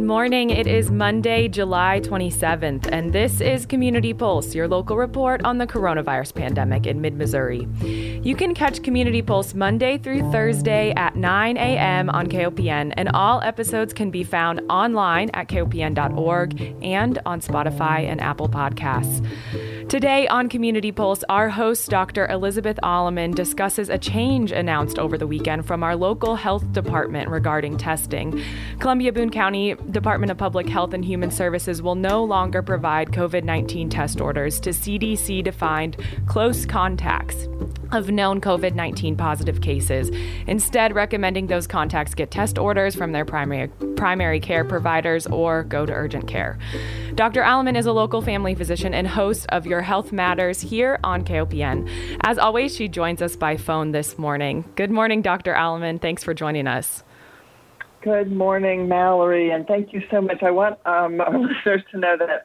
Good 0.00 0.06
morning. 0.06 0.48
It 0.48 0.66
is 0.66 0.90
Monday, 0.90 1.46
July 1.46 2.00
27th, 2.02 2.88
and 2.90 3.12
this 3.12 3.42
is 3.42 3.66
Community 3.66 4.14
Pulse, 4.14 4.54
your 4.54 4.66
local 4.66 4.96
report 4.96 5.44
on 5.44 5.58
the 5.58 5.66
coronavirus 5.66 6.34
pandemic 6.34 6.86
in 6.86 7.02
mid 7.02 7.18
Missouri. 7.18 7.68
You 7.82 8.34
can 8.34 8.54
catch 8.54 8.82
Community 8.82 9.20
Pulse 9.20 9.52
Monday 9.52 9.98
through 9.98 10.32
Thursday 10.32 10.94
at 10.96 11.16
9 11.16 11.58
a.m. 11.58 12.08
on 12.08 12.28
KOPN, 12.28 12.94
and 12.96 13.10
all 13.10 13.42
episodes 13.42 13.92
can 13.92 14.10
be 14.10 14.24
found 14.24 14.62
online 14.70 15.28
at 15.34 15.48
kopn.org 15.48 16.76
and 16.82 17.18
on 17.26 17.42
Spotify 17.42 18.06
and 18.06 18.22
Apple 18.22 18.48
Podcasts. 18.48 19.22
Today 19.90 20.28
on 20.28 20.48
Community 20.48 20.92
Pulse, 20.92 21.24
our 21.28 21.48
host, 21.48 21.90
Dr. 21.90 22.28
Elizabeth 22.28 22.78
Allemann, 22.80 23.34
discusses 23.34 23.88
a 23.88 23.98
change 23.98 24.52
announced 24.52 25.00
over 25.00 25.18
the 25.18 25.26
weekend 25.26 25.66
from 25.66 25.82
our 25.82 25.96
local 25.96 26.36
health 26.36 26.70
department 26.70 27.28
regarding 27.28 27.76
testing. 27.76 28.40
Columbia 28.78 29.12
Boone 29.12 29.30
County 29.30 29.74
Department 29.90 30.30
of 30.30 30.38
Public 30.38 30.68
Health 30.68 30.94
and 30.94 31.04
Human 31.04 31.32
Services 31.32 31.82
will 31.82 31.96
no 31.96 32.22
longer 32.22 32.62
provide 32.62 33.10
COVID 33.10 33.42
19 33.42 33.90
test 33.90 34.20
orders 34.20 34.60
to 34.60 34.70
CDC 34.70 35.42
defined 35.42 35.96
close 36.28 36.64
contacts 36.64 37.48
of 37.92 38.10
known 38.10 38.40
COVID 38.40 38.74
19 38.74 39.16
positive 39.16 39.60
cases, 39.60 40.10
instead, 40.46 40.94
recommending 40.94 41.48
those 41.48 41.66
contacts 41.66 42.14
get 42.14 42.30
test 42.30 42.58
orders 42.58 42.94
from 42.94 43.10
their 43.10 43.24
primary, 43.24 43.68
primary 43.96 44.40
care 44.40 44.64
providers 44.64 45.26
or 45.26 45.64
go 45.64 45.84
to 45.84 45.92
urgent 45.92 46.28
care. 46.28 46.58
Dr. 47.14 47.42
Allemann 47.42 47.76
is 47.76 47.86
a 47.86 47.92
local 47.92 48.22
family 48.22 48.54
physician 48.54 48.94
and 48.94 49.06
host 49.06 49.46
of 49.48 49.66
Your 49.66 49.82
Health 49.82 50.12
Matters 50.12 50.60
here 50.60 50.98
on 51.02 51.24
KOPN. 51.24 51.88
As 52.22 52.38
always, 52.38 52.76
she 52.76 52.88
joins 52.88 53.20
us 53.20 53.36
by 53.36 53.56
phone 53.56 53.90
this 53.92 54.16
morning. 54.16 54.64
Good 54.76 54.90
morning, 54.90 55.20
Dr. 55.20 55.52
Allemann. 55.52 56.00
Thanks 56.00 56.22
for 56.22 56.34
joining 56.34 56.66
us. 56.66 57.02
Good 58.02 58.30
morning, 58.32 58.88
Mallory, 58.88 59.50
and 59.50 59.66
thank 59.66 59.92
you 59.92 60.02
so 60.10 60.20
much. 60.20 60.42
I 60.42 60.50
want 60.50 60.78
um, 60.86 61.20
our 61.20 61.38
listeners 61.38 61.82
to 61.90 61.98
know 61.98 62.16
that 62.16 62.44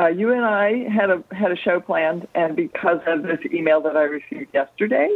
uh, 0.00 0.08
you 0.08 0.32
and 0.32 0.44
I 0.44 0.88
had 0.88 1.10
a 1.10 1.22
had 1.34 1.52
a 1.52 1.56
show 1.56 1.78
planned, 1.80 2.26
and 2.34 2.56
because 2.56 3.00
of 3.06 3.22
this 3.22 3.38
email 3.52 3.80
that 3.82 3.96
I 3.96 4.02
received 4.02 4.54
yesterday 4.54 5.08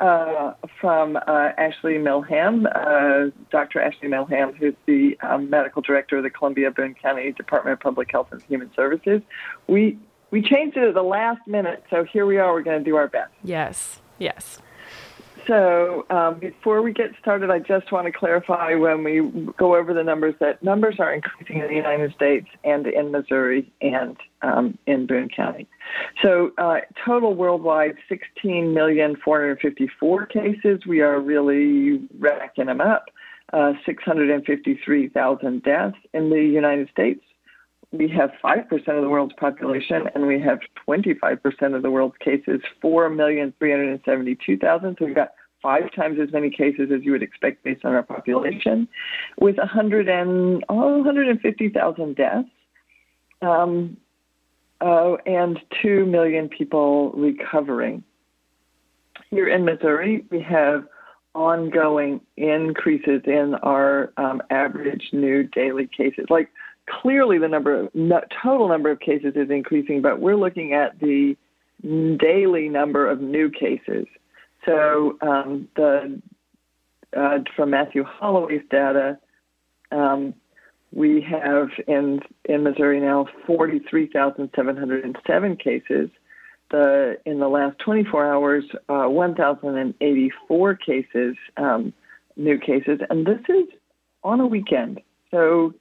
uh, 0.00 0.54
from 0.80 1.16
uh, 1.16 1.50
Ashley 1.58 1.94
Milham, 1.94 2.66
uh, 2.74 3.30
Dr. 3.50 3.80
Ashley 3.80 4.08
Milham, 4.08 4.56
who's 4.56 4.74
the 4.86 5.18
um, 5.20 5.50
medical 5.50 5.82
director 5.82 6.16
of 6.16 6.22
the 6.22 6.30
Columbia 6.30 6.70
Boone 6.70 6.94
County 6.94 7.32
Department 7.32 7.74
of 7.74 7.80
Public 7.80 8.10
Health 8.10 8.28
and 8.32 8.42
Human 8.42 8.70
Services, 8.74 9.20
we 9.68 9.98
we 10.30 10.42
changed 10.42 10.76
it 10.76 10.88
at 10.88 10.94
the 10.94 11.02
last 11.02 11.46
minute. 11.46 11.84
So 11.90 12.04
here 12.04 12.24
we 12.24 12.38
are. 12.38 12.52
We're 12.52 12.62
going 12.62 12.78
to 12.78 12.84
do 12.84 12.96
our 12.96 13.08
best. 13.08 13.32
Yes. 13.42 14.00
Yes. 14.18 14.58
So 15.46 16.06
um, 16.10 16.38
before 16.38 16.82
we 16.82 16.92
get 16.92 17.12
started, 17.20 17.50
I 17.50 17.58
just 17.58 17.90
want 17.92 18.06
to 18.06 18.12
clarify 18.12 18.74
when 18.74 19.02
we 19.04 19.20
go 19.58 19.76
over 19.76 19.92
the 19.94 20.02
numbers 20.02 20.34
that 20.40 20.60
numbers 20.62 20.96
are 20.98 21.12
increasing 21.12 21.60
in 21.60 21.68
the 21.68 21.74
United 21.74 22.14
States 22.14 22.46
and 22.64 22.86
in 22.86 23.10
Missouri 23.10 23.70
and 23.80 24.16
um, 24.42 24.78
in 24.86 25.06
Boone 25.06 25.28
County. 25.28 25.66
So 26.22 26.52
uh, 26.58 26.80
total 27.04 27.34
worldwide, 27.34 27.96
16,454 28.08 30.26
cases. 30.26 30.86
We 30.86 31.00
are 31.00 31.20
really 31.20 32.08
racking 32.18 32.66
them 32.66 32.80
up. 32.80 33.06
Uh, 33.52 33.72
653,000 33.84 35.62
deaths 35.64 35.96
in 36.14 36.30
the 36.30 36.40
United 36.40 36.88
States. 36.90 37.20
We 37.92 38.08
have 38.08 38.30
5% 38.42 38.72
of 38.72 39.02
the 39.02 39.08
world's 39.08 39.34
population, 39.34 40.08
and 40.14 40.26
we 40.26 40.40
have 40.40 40.58
25% 40.86 41.74
of 41.74 41.82
the 41.82 41.90
world's 41.90 42.16
cases, 42.20 42.62
4,372,000. 42.82 44.98
So 44.98 45.04
we've 45.04 45.14
got 45.14 45.34
five 45.60 45.92
times 45.94 46.18
as 46.22 46.32
many 46.32 46.48
cases 46.50 46.90
as 46.94 47.02
you 47.02 47.12
would 47.12 47.22
expect 47.22 47.62
based 47.64 47.84
on 47.84 47.92
our 47.92 48.02
population, 48.02 48.88
with 49.38 49.58
100 49.58 50.08
and, 50.08 50.64
oh, 50.68 50.98
150,000 50.98 52.16
deaths. 52.16 52.48
Um, 53.42 53.96
uh, 54.80 55.16
and 55.26 55.60
2 55.82 56.06
million 56.06 56.48
people 56.48 57.12
recovering. 57.12 58.02
Here 59.30 59.48
in 59.48 59.64
Missouri, 59.64 60.24
we 60.30 60.40
have 60.40 60.86
ongoing 61.34 62.20
increases 62.36 63.22
in 63.26 63.54
our 63.62 64.12
um, 64.16 64.42
average 64.50 65.10
new 65.12 65.44
daily 65.44 65.86
cases. 65.86 66.26
Like 66.28 66.50
clearly, 67.02 67.38
the 67.38 67.48
number 67.48 67.84
of 67.84 67.94
no, 67.94 68.20
total 68.42 68.68
number 68.68 68.90
of 68.90 69.00
cases 69.00 69.34
is 69.36 69.50
increasing, 69.50 70.02
but 70.02 70.20
we're 70.20 70.36
looking 70.36 70.72
at 70.72 70.98
the 71.00 71.36
daily 71.82 72.68
number 72.68 73.08
of 73.08 73.20
new 73.20 73.50
cases. 73.50 74.06
So 74.66 75.16
um, 75.22 75.68
the 75.76 76.20
uh, 77.16 77.38
from 77.56 77.70
Matthew 77.70 78.04
Holloway's 78.04 78.60
data, 78.70 79.18
um, 79.90 80.34
we 80.92 81.22
have 81.22 81.68
in 81.86 82.20
in 82.44 82.62
Missouri 82.62 83.00
now 83.00 83.26
43,707 83.46 85.56
cases. 85.56 86.10
The 86.70 87.16
in 87.26 87.40
the 87.40 87.48
last 87.48 87.78
24 87.80 88.32
hours, 88.32 88.64
uh, 88.88 89.06
1,084 89.06 90.74
cases, 90.76 91.36
um, 91.56 91.92
new 92.36 92.58
cases, 92.58 93.00
and 93.08 93.26
this 93.26 93.40
is 93.48 93.66
on 94.22 94.40
a 94.40 94.46
weekend. 94.46 95.00
So 95.30 95.74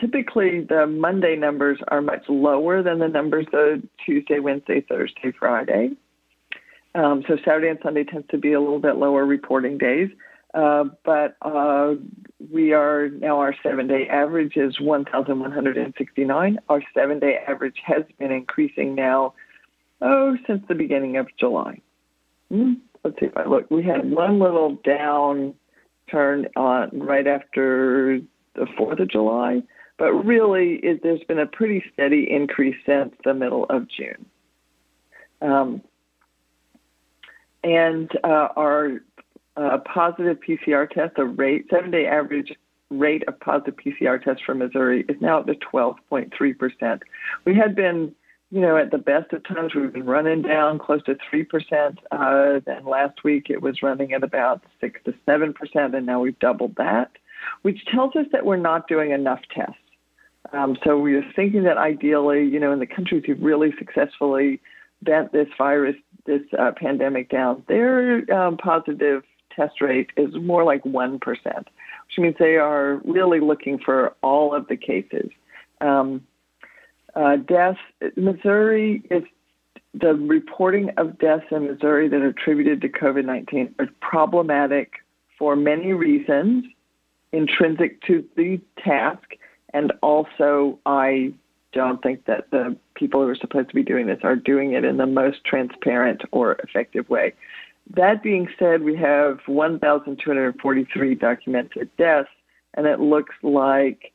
typically 0.00 0.60
the 0.60 0.86
Monday 0.86 1.36
numbers 1.36 1.78
are 1.88 2.00
much 2.00 2.24
lower 2.28 2.82
than 2.82 2.98
the 2.98 3.08
numbers 3.08 3.46
the 3.52 3.82
Tuesday, 4.04 4.38
Wednesday, 4.38 4.80
Thursday, 4.80 5.32
Friday. 5.38 5.90
Um, 6.94 7.22
so 7.28 7.36
Saturday 7.44 7.68
and 7.68 7.78
Sunday 7.82 8.04
tends 8.04 8.26
to 8.28 8.38
be 8.38 8.52
a 8.52 8.60
little 8.60 8.78
bit 8.78 8.96
lower 8.96 9.24
reporting 9.26 9.78
days. 9.78 10.08
Uh, 10.54 10.84
but 11.04 11.36
uh, 11.42 11.94
we 12.50 12.72
are 12.72 13.10
now 13.10 13.38
our 13.38 13.54
seven 13.62 13.86
day 13.86 14.08
average 14.08 14.56
is 14.56 14.80
1,169. 14.80 16.58
Our 16.68 16.82
seven 16.94 17.18
day 17.18 17.38
average 17.46 17.76
has 17.84 18.04
been 18.18 18.32
increasing 18.32 18.94
now, 18.94 19.34
oh, 20.00 20.36
since 20.46 20.62
the 20.68 20.74
beginning 20.74 21.18
of 21.18 21.26
July. 21.38 21.80
Hmm, 22.50 22.74
let's 23.04 23.20
see 23.20 23.26
if 23.26 23.36
I 23.36 23.44
look. 23.44 23.70
We 23.70 23.82
had 23.82 24.10
one 24.10 24.38
little 24.38 24.78
down 24.84 25.54
turn 26.10 26.46
on 26.56 26.90
right 26.94 27.26
after 27.26 28.20
the 28.54 28.66
4th 28.78 29.00
of 29.00 29.10
July, 29.10 29.62
but 29.98 30.12
really 30.12 30.74
it, 30.82 31.02
there's 31.02 31.22
been 31.24 31.38
a 31.38 31.46
pretty 31.46 31.84
steady 31.92 32.30
increase 32.30 32.76
since 32.84 33.14
the 33.24 33.34
middle 33.34 33.64
of 33.64 33.88
June. 33.88 34.26
Um, 35.40 35.82
and 37.64 38.10
uh, 38.22 38.48
our 38.56 39.00
uh, 39.56 39.78
positive 39.78 40.38
PCR 40.46 40.88
test, 40.88 41.16
the 41.16 41.24
rate, 41.24 41.66
seven 41.70 41.90
day 41.90 42.06
average 42.06 42.52
rate 42.90 43.24
of 43.26 43.38
positive 43.40 43.74
PCR 43.76 44.22
tests 44.22 44.42
for 44.44 44.54
Missouri 44.54 45.04
is 45.08 45.16
now 45.20 45.40
up 45.40 45.46
to 45.46 45.54
12.3%. 45.54 47.00
We 47.44 47.54
had 47.54 47.74
been, 47.74 48.14
you 48.50 48.60
know, 48.60 48.76
at 48.76 48.90
the 48.90 48.98
best 48.98 49.32
of 49.32 49.42
times, 49.44 49.74
we've 49.74 49.92
been 49.92 50.06
running 50.06 50.42
down 50.42 50.78
close 50.78 51.02
to 51.04 51.16
3%. 51.32 51.96
Uh, 52.12 52.60
then 52.64 52.84
last 52.84 53.24
week 53.24 53.50
it 53.50 53.62
was 53.62 53.82
running 53.82 54.12
at 54.12 54.22
about 54.22 54.62
6 54.80 55.00
to 55.04 55.14
7%, 55.26 55.96
and 55.96 56.06
now 56.06 56.20
we've 56.20 56.38
doubled 56.38 56.76
that, 56.76 57.10
which 57.62 57.84
tells 57.86 58.14
us 58.14 58.26
that 58.32 58.46
we're 58.46 58.56
not 58.56 58.86
doing 58.86 59.10
enough 59.10 59.40
tests. 59.52 59.74
Um, 60.52 60.76
so 60.84 60.98
we 60.98 61.14
are 61.14 61.24
thinking 61.34 61.64
that 61.64 61.78
ideally, 61.78 62.44
you 62.44 62.60
know, 62.60 62.72
in 62.72 62.78
the 62.78 62.86
countries 62.86 63.24
who've 63.26 63.40
really 63.40 63.72
successfully 63.78 64.60
bent 65.02 65.32
this 65.32 65.48
virus, 65.58 65.96
this 66.26 66.42
uh, 66.58 66.72
pandemic 66.76 67.30
down, 67.30 67.62
their 67.68 68.30
um, 68.32 68.56
positive 68.56 69.22
test 69.54 69.80
rate 69.80 70.10
is 70.16 70.34
more 70.34 70.64
like 70.64 70.82
1%, 70.84 71.20
which 71.20 72.18
means 72.18 72.36
they 72.38 72.56
are 72.56 73.00
really 73.04 73.40
looking 73.40 73.78
for 73.78 74.14
all 74.22 74.54
of 74.54 74.68
the 74.68 74.76
cases. 74.76 75.30
Um, 75.80 76.22
uh, 77.14 77.36
deaths, 77.36 77.78
Missouri 78.16 79.02
is 79.10 79.22
the 79.94 80.14
reporting 80.14 80.90
of 80.98 81.18
deaths 81.18 81.46
in 81.50 81.66
Missouri 81.66 82.08
that 82.08 82.20
are 82.20 82.28
attributed 82.28 82.82
to 82.82 82.88
COVID 82.88 83.24
19 83.24 83.74
are 83.78 83.88
problematic 84.00 84.92
for 85.38 85.56
many 85.56 85.92
reasons, 85.92 86.64
intrinsic 87.32 88.02
to 88.02 88.24
the 88.36 88.60
task, 88.82 89.32
and 89.76 89.92
also 90.02 90.78
I 90.86 91.34
don't 91.74 92.02
think 92.02 92.24
that 92.24 92.50
the 92.50 92.74
people 92.94 93.20
who 93.20 93.28
are 93.28 93.36
supposed 93.36 93.68
to 93.68 93.74
be 93.74 93.82
doing 93.82 94.06
this 94.06 94.20
are 94.22 94.34
doing 94.34 94.72
it 94.72 94.86
in 94.86 94.96
the 94.96 95.06
most 95.06 95.44
transparent 95.44 96.22
or 96.32 96.52
effective 96.64 97.10
way. 97.10 97.34
That 97.94 98.22
being 98.22 98.48
said, 98.58 98.82
we 98.82 98.96
have 98.96 99.40
1,243 99.44 101.14
documented 101.16 101.90
deaths, 101.98 102.30
and 102.72 102.86
it 102.86 103.00
looks 103.00 103.34
like 103.42 104.12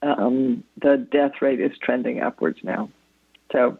um, 0.00 0.64
the 0.80 1.06
death 1.12 1.42
rate 1.42 1.60
is 1.60 1.72
trending 1.82 2.20
upwards 2.20 2.58
now. 2.62 2.88
So, 3.52 3.78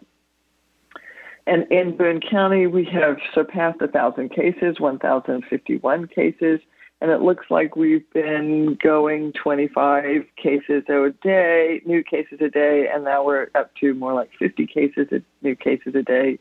and 1.47 1.67
in 1.73 1.97
Boone 1.97 2.21
County, 2.21 2.67
we 2.67 2.85
have 2.93 3.17
surpassed 3.35 3.81
1,000 3.81 4.29
cases, 4.29 4.79
1,051 4.79 6.09
cases, 6.09 6.61
and 7.01 7.11
it 7.11 7.21
looks 7.21 7.47
like 7.51 7.77
we've 7.77 8.09
been 8.13 8.79
going 8.83 9.33
25 9.33 10.25
cases 10.37 10.83
a 10.89 11.11
day, 11.23 11.83
new 11.85 12.03
cases 12.03 12.39
a 12.41 12.49
day, 12.49 12.89
and 12.93 13.05
now 13.05 13.25
we're 13.25 13.49
up 13.55 13.75
to 13.77 13.95
more 13.95 14.15
like 14.15 14.31
50 14.39 14.67
cases, 14.67 15.09
new 15.43 15.55
cases 15.55 15.95
a 15.95 16.03
day, 16.03 16.39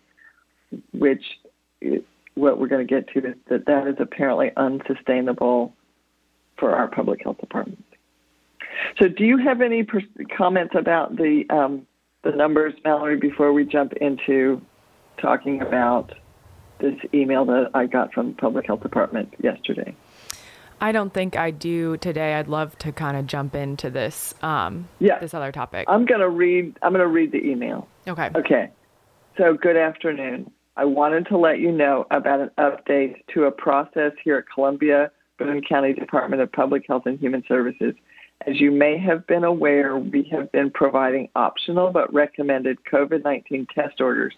which 0.94 1.24
what 2.36 2.60
we're 2.60 2.68
going 2.68 2.86
to 2.86 2.94
get 2.94 3.08
to 3.14 3.30
is 3.30 3.36
that 3.50 3.66
that 3.66 3.88
is 3.88 3.96
apparently 4.00 4.52
unsustainable 4.56 5.74
for 6.58 6.74
our 6.74 6.88
public 6.88 7.22
health 7.24 7.38
department. 7.40 7.84
So, 8.98 9.08
do 9.08 9.26
you 9.26 9.38
have 9.38 9.62
any 9.62 9.84
pers- 9.84 10.04
comments 10.36 10.74
about 10.78 11.16
the 11.16 11.46
um, 11.50 11.86
the 12.24 12.32
numbers, 12.32 12.74
Mallory, 12.84 13.18
before 13.18 13.54
we 13.54 13.66
jump 13.66 13.94
into 13.94 14.62
talking 15.22 15.62
about 15.62 16.14
this 16.80 16.96
email 17.14 17.46
that 17.46 17.72
I 17.74 17.86
got 17.86 18.14
from 18.14 18.30
the 18.30 18.36
Public 18.36 18.66
Health 18.66 18.82
Department 18.82 19.34
yesterday? 19.42 19.96
I 20.82 20.92
don't 20.92 21.14
think 21.14 21.38
I 21.38 21.52
do 21.52 21.98
today. 21.98 22.34
I'd 22.36 22.48
love 22.48 22.78
to 22.80 22.92
kind 22.92 23.18
of 23.18 23.28
jump 23.28 23.56
into 23.56 23.90
this 23.90 24.34
um, 24.42 24.88
yeah. 25.00 25.20
this 25.20 25.34
other 25.34 25.52
topic. 25.52 25.86
I'm 25.88 26.06
gonna 26.06 26.30
read. 26.30 26.78
I'm 26.82 26.92
gonna 26.92 27.08
read 27.08 27.32
the 27.32 27.44
email. 27.44 27.88
Okay. 28.08 28.30
Okay. 28.36 28.70
So, 29.38 29.54
good 29.54 29.78
afternoon. 29.78 30.52
I 30.78 30.86
wanted 30.86 31.28
to 31.28 31.38
let 31.38 31.60
you 31.60 31.72
know 31.72 32.06
about 32.12 32.42
an 32.42 32.52
update 32.58 33.16
to 33.34 33.46
a 33.46 33.52
process 33.52 34.12
here 34.24 34.38
at 34.38 34.46
Columbia 34.54 35.12
Boone 35.38 35.62
County 35.62 35.94
Department 35.94 36.42
of 36.42 36.52
Public 36.52 36.84
Health 36.88 37.04
and 37.06 37.20
Human 37.20 37.44
Services. 37.48 37.94
As 38.46 38.60
you 38.60 38.72
may 38.72 38.98
have 38.98 39.26
been 39.28 39.44
aware, 39.44 39.98
we 39.98 40.24
have 40.32 40.52
been 40.52 40.70
providing 40.70 41.30
optional 41.36 41.92
but 41.92 42.14
recommended 42.14 42.78
COVID 42.92 43.24
19 43.24 43.68
test 43.74 44.02
orders 44.02 44.34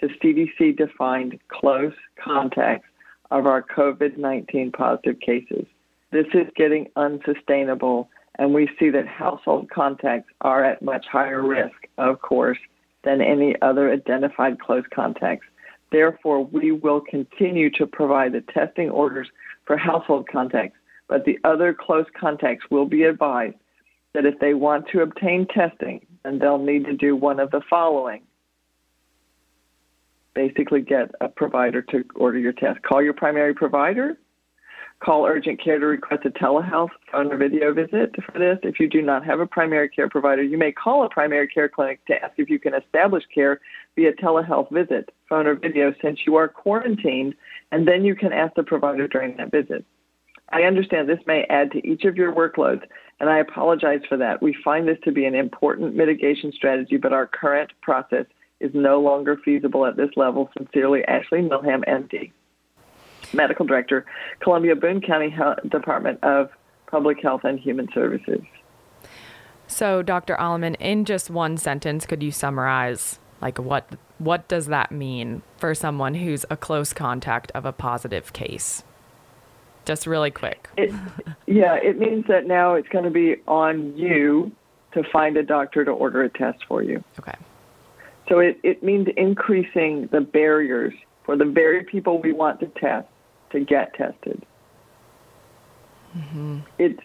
to 0.00 0.08
CDC 0.22 0.76
defined 0.76 1.38
close 1.48 1.92
contacts 2.22 2.88
of 3.30 3.46
our 3.46 3.62
COVID 3.62 4.16
19 4.16 4.72
positive 4.72 5.18
cases. 5.20 5.66
This 6.12 6.26
is 6.34 6.46
getting 6.56 6.88
unsustainable, 6.96 8.10
and 8.38 8.52
we 8.52 8.68
see 8.78 8.90
that 8.90 9.06
household 9.06 9.70
contacts 9.70 10.32
are 10.40 10.64
at 10.64 10.82
much 10.82 11.06
higher 11.06 11.42
risk, 11.42 11.76
of 11.98 12.20
course, 12.20 12.58
than 13.04 13.20
any 13.20 13.54
other 13.62 13.92
identified 13.92 14.58
close 14.60 14.84
contacts. 14.92 15.46
Therefore, 15.92 16.44
we 16.44 16.72
will 16.72 17.00
continue 17.00 17.70
to 17.70 17.86
provide 17.86 18.32
the 18.32 18.40
testing 18.52 18.90
orders 18.90 19.28
for 19.66 19.76
household 19.76 20.28
contacts, 20.28 20.78
but 21.08 21.24
the 21.24 21.38
other 21.44 21.74
close 21.74 22.06
contacts 22.18 22.64
will 22.70 22.86
be 22.86 23.04
advised 23.04 23.56
that 24.12 24.26
if 24.26 24.38
they 24.40 24.54
want 24.54 24.88
to 24.88 25.02
obtain 25.02 25.46
testing, 25.46 26.04
then 26.24 26.38
they'll 26.38 26.58
need 26.58 26.84
to 26.86 26.96
do 26.96 27.14
one 27.14 27.38
of 27.38 27.50
the 27.50 27.60
following. 27.70 28.22
Basically, 30.34 30.80
get 30.80 31.10
a 31.20 31.28
provider 31.28 31.82
to 31.82 32.04
order 32.16 32.38
your 32.38 32.52
test. 32.52 32.82
Call 32.82 33.02
your 33.02 33.12
primary 33.12 33.54
provider. 33.54 34.16
Call 35.02 35.24
urgent 35.24 35.62
care 35.62 35.78
to 35.78 35.86
request 35.86 36.26
a 36.26 36.30
telehealth 36.30 36.90
phone 37.10 37.32
or 37.32 37.38
video 37.38 37.72
visit 37.72 38.14
for 38.30 38.38
this. 38.38 38.58
If 38.62 38.78
you 38.78 38.86
do 38.86 39.00
not 39.00 39.24
have 39.24 39.40
a 39.40 39.46
primary 39.46 39.88
care 39.88 40.10
provider, 40.10 40.42
you 40.42 40.58
may 40.58 40.72
call 40.72 41.04
a 41.04 41.08
primary 41.08 41.48
care 41.48 41.70
clinic 41.70 42.04
to 42.06 42.22
ask 42.22 42.34
if 42.36 42.50
you 42.50 42.58
can 42.58 42.74
establish 42.74 43.24
care 43.34 43.60
via 43.96 44.12
telehealth 44.12 44.70
visit, 44.70 45.08
phone 45.26 45.46
or 45.46 45.54
video, 45.54 45.94
since 46.02 46.20
you 46.26 46.36
are 46.36 46.48
quarantined, 46.48 47.34
and 47.72 47.88
then 47.88 48.04
you 48.04 48.14
can 48.14 48.34
ask 48.34 48.54
the 48.56 48.62
provider 48.62 49.08
during 49.08 49.38
that 49.38 49.50
visit. 49.50 49.86
I 50.50 50.62
understand 50.62 51.08
this 51.08 51.18
may 51.26 51.46
add 51.48 51.70
to 51.72 51.88
each 51.88 52.04
of 52.04 52.16
your 52.16 52.34
workloads, 52.34 52.82
and 53.20 53.30
I 53.30 53.38
apologize 53.38 54.00
for 54.06 54.18
that. 54.18 54.42
We 54.42 54.54
find 54.62 54.86
this 54.86 54.98
to 55.04 55.12
be 55.12 55.24
an 55.24 55.34
important 55.34 55.94
mitigation 55.94 56.52
strategy, 56.52 56.98
but 56.98 57.14
our 57.14 57.26
current 57.26 57.70
process 57.80 58.26
is 58.60 58.72
no 58.74 59.00
longer 59.00 59.38
feasible 59.42 59.86
at 59.86 59.96
this 59.96 60.10
level. 60.16 60.50
Sincerely, 60.58 61.04
Ashley 61.04 61.40
Milham, 61.40 61.84
MD, 61.88 62.32
Medical 63.32 63.66
Director, 63.66 64.04
Columbia 64.40 64.76
Boone 64.76 65.00
County 65.00 65.34
Department 65.68 66.22
of 66.22 66.50
Public 66.86 67.22
Health 67.22 67.42
and 67.44 67.58
Human 67.58 67.88
Services. 67.94 68.40
So, 69.66 70.02
Dr. 70.02 70.34
Allemann, 70.36 70.76
in 70.80 71.04
just 71.04 71.30
one 71.30 71.56
sentence, 71.56 72.04
could 72.04 72.22
you 72.22 72.32
summarize 72.32 73.20
like 73.40 73.58
what 73.58 73.86
what 74.18 74.46
does 74.48 74.66
that 74.66 74.92
mean 74.92 75.42
for 75.56 75.74
someone 75.74 76.14
who's 76.14 76.44
a 76.50 76.56
close 76.56 76.92
contact 76.92 77.50
of 77.54 77.64
a 77.64 77.72
positive 77.72 78.32
case? 78.32 78.82
Just 79.86 80.06
really 80.06 80.30
quick. 80.30 80.68
It, 80.76 80.92
yeah, 81.46 81.74
it 81.76 81.98
means 81.98 82.26
that 82.28 82.46
now 82.46 82.74
it's 82.74 82.88
going 82.88 83.04
to 83.04 83.10
be 83.10 83.36
on 83.48 83.96
you 83.96 84.52
to 84.92 85.02
find 85.10 85.36
a 85.36 85.42
doctor 85.42 85.84
to 85.84 85.90
order 85.90 86.22
a 86.22 86.28
test 86.28 86.58
for 86.68 86.82
you. 86.82 87.02
Okay. 87.18 87.34
So 88.28 88.40
it, 88.40 88.58
it 88.62 88.82
means 88.82 89.08
increasing 89.16 90.08
the 90.12 90.20
barriers 90.20 90.92
for 91.24 91.36
the 91.36 91.46
very 91.46 91.84
people 91.84 92.20
we 92.20 92.32
want 92.32 92.60
to 92.60 92.66
test 92.66 93.08
to 93.50 93.60
get 93.60 93.94
tested. 93.94 94.44
Mm-hmm. 96.16 96.60
It's 96.78 97.00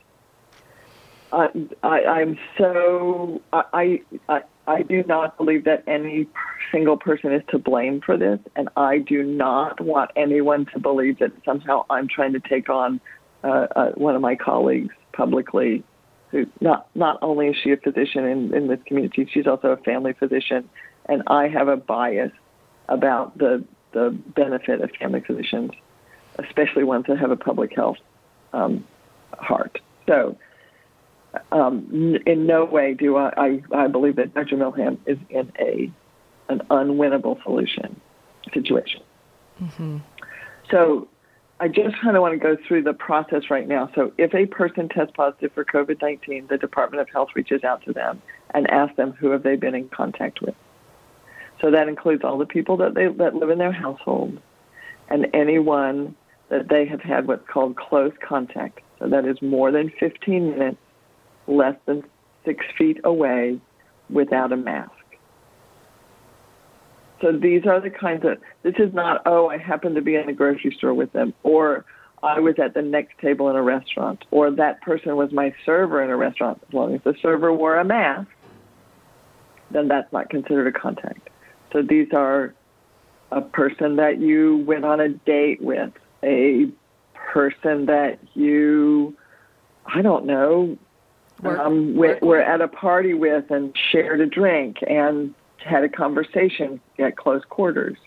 I, 1.32 1.50
I, 1.84 2.22
am 2.22 2.38
so 2.58 3.42
I, 3.52 4.02
I 4.30 4.42
I 4.68 4.82
do 4.84 5.04
not 5.04 5.38
believe 5.38 5.66
that 5.66 5.84
any 5.86 6.28
single 6.72 6.98
person 6.98 7.34
is 7.34 7.44
to 7.50 7.60
blame 7.60 8.02
for 8.02 8.18
this, 8.18 8.40
and 8.56 8.70
I 8.78 9.00
do 9.00 9.24
not 9.24 9.82
want 9.82 10.12
anyone 10.16 10.66
to 10.74 10.80
believe 10.80 11.20
that 11.20 11.32
somehow 11.44 11.86
I'm 11.90 12.08
trying 12.08 12.34
to 12.34 12.40
take 12.40 12.70
on 12.70 13.02
uh, 13.44 13.68
uh, 13.76 13.92
one 13.92 14.16
of 14.16 14.22
my 14.22 14.36
colleagues 14.36 14.94
publicly. 15.14 15.84
Who 16.32 16.48
not 16.62 16.88
not 16.96 17.20
only 17.22 17.48
is 17.48 17.56
she 17.64 17.72
a 17.72 17.78
physician 17.78 18.26
in, 18.26 18.54
in 18.54 18.68
this 18.68 18.80
community, 18.86 19.30
she's 19.32 19.48
also 19.48 19.70
a 19.70 19.78
family 19.78 20.14
physician, 20.14 20.70
and 21.08 21.22
I 21.28 21.48
have 21.48 21.68
a 21.68 21.78
bias 21.78 22.32
about 22.88 23.38
the 23.38 23.64
the 23.92 24.10
benefit 24.36 24.82
of 24.82 24.92
family 25.00 25.22
physicians, 25.22 25.72
especially 26.40 26.84
ones 26.84 27.06
that 27.08 27.18
have 27.18 27.32
a 27.32 27.36
public 27.36 27.76
health 27.76 27.98
um, 28.54 28.86
heart. 29.38 29.80
So 30.08 30.38
um, 31.52 32.20
in 32.26 32.46
no 32.46 32.66
way 32.66 32.94
do 32.94 33.18
I, 33.18 33.34
I, 33.38 33.64
I 33.74 33.88
believe 33.88 34.16
that 34.18 34.34
Dr. 34.34 34.58
Milham 34.58 34.98
is 35.06 35.18
in 35.30 35.52
a 35.60 35.92
an 36.48 36.62
unwinnable 36.70 37.42
solution 37.44 38.00
situation. 38.54 39.02
Mm-hmm. 39.60 39.98
So 40.70 41.08
I 41.60 41.68
just 41.70 42.00
kind 42.02 42.16
of 42.16 42.22
want 42.22 42.34
to 42.34 42.40
go 42.40 42.56
through 42.68 42.84
the 42.84 42.94
process 42.94 43.50
right 43.50 43.68
now. 43.68 43.90
So 43.96 44.12
if 44.18 44.36
a 44.36 44.46
person 44.46 44.90
tests 44.90 45.14
positive 45.16 45.54
for 45.54 45.66
COVID-19, 45.66 46.48
the 46.50 46.58
Department 46.58 47.02
of 47.02 47.10
Health 47.10 47.30
reaches 47.34 47.64
out 47.64 47.84
to 47.86 47.94
them 47.94 48.22
and 48.54 48.70
asks 48.70 48.96
them 48.96 49.14
who 49.14 49.32
have 49.32 49.42
they 49.42 49.56
been 49.56 49.74
in 49.74 49.90
contact 49.90 50.42
with. 50.42 50.54
So 51.62 51.72
that 51.72 51.88
includes 51.88 52.24
all 52.24 52.38
the 52.38 52.46
people 52.46 52.78
that 52.78 52.94
they 52.94 53.08
that 53.08 53.34
live 53.34 53.50
in 53.50 53.58
their 53.58 53.72
household 53.72 54.40
and 55.10 55.28
anyone 55.34 56.16
that 56.56 56.70
they 56.70 56.86
have 56.86 57.02
had 57.02 57.28
what's 57.28 57.48
called 57.50 57.76
close 57.76 58.14
contact. 58.26 58.80
So 59.00 59.10
that 59.10 59.26
is 59.26 59.42
more 59.42 59.72
than 59.72 59.92
15 60.00 60.52
minutes 60.52 60.78
less 61.48 61.76
than 61.86 62.04
six 62.46 62.66
feet 62.78 63.00
away 63.04 63.60
without 64.10 64.54
a 64.54 64.58
mask. 64.58 64.92
So 67.22 67.32
these 67.32 67.66
are 67.66 67.82
the 67.82 67.90
kinds 67.90 68.24
of, 68.24 68.38
this 68.64 68.76
is 68.78 68.94
not, 68.94 69.22
oh, 69.26 69.50
I 69.50 69.58
happened 69.58 69.96
to 69.96 70.02
be 70.02 70.16
in 70.16 70.28
the 70.28 70.34
grocery 70.34 70.74
store 70.78 70.94
with 70.94 71.12
them, 71.12 71.34
or 71.44 71.84
I 72.24 72.40
was 72.40 72.56
at 72.58 72.74
the 72.74 72.82
next 72.82 73.18
table 73.20 73.50
in 73.50 73.56
a 73.56 73.62
restaurant, 73.62 74.24
or 74.32 74.52
that 74.52 74.82
person 74.82 75.16
was 75.18 75.32
my 75.32 75.54
server 75.66 76.02
in 76.04 76.10
a 76.10 76.16
restaurant. 76.16 76.62
As 76.68 76.74
long 76.74 76.96
as 76.96 77.02
the 77.04 77.16
server 77.22 77.52
wore 77.52 77.78
a 77.78 77.84
mask, 77.84 78.30
then 79.72 79.88
that's 79.88 80.12
not 80.14 80.30
considered 80.30 80.68
a 80.68 80.72
contact. 80.72 81.30
So 81.74 81.82
these 81.82 82.08
are 82.14 82.54
a 83.32 83.42
person 83.42 83.98
that 83.98 84.20
you 84.20 84.58
went 84.68 84.86
on 84.86 85.02
a 85.02 85.10
date 85.10 85.62
with, 85.62 85.92
a 86.24 86.68
person 87.14 87.86
that 87.88 88.20
you, 88.34 89.16
I 89.86 90.02
don't 90.02 90.26
know, 90.26 90.78
we're, 91.42 91.60
um, 91.60 91.96
we're, 91.96 92.20
we're 92.22 92.40
at 92.40 92.62
a 92.62 92.68
party 92.68 93.14
with 93.14 93.52
and 93.52 93.76
shared 93.92 94.22
a 94.22 94.26
drink 94.26 94.78
and 94.88 95.34
had 95.58 95.84
a 95.84 95.90
conversation 95.90 96.80
at 97.00 97.18
close 97.18 97.44
quarters. 97.50 97.98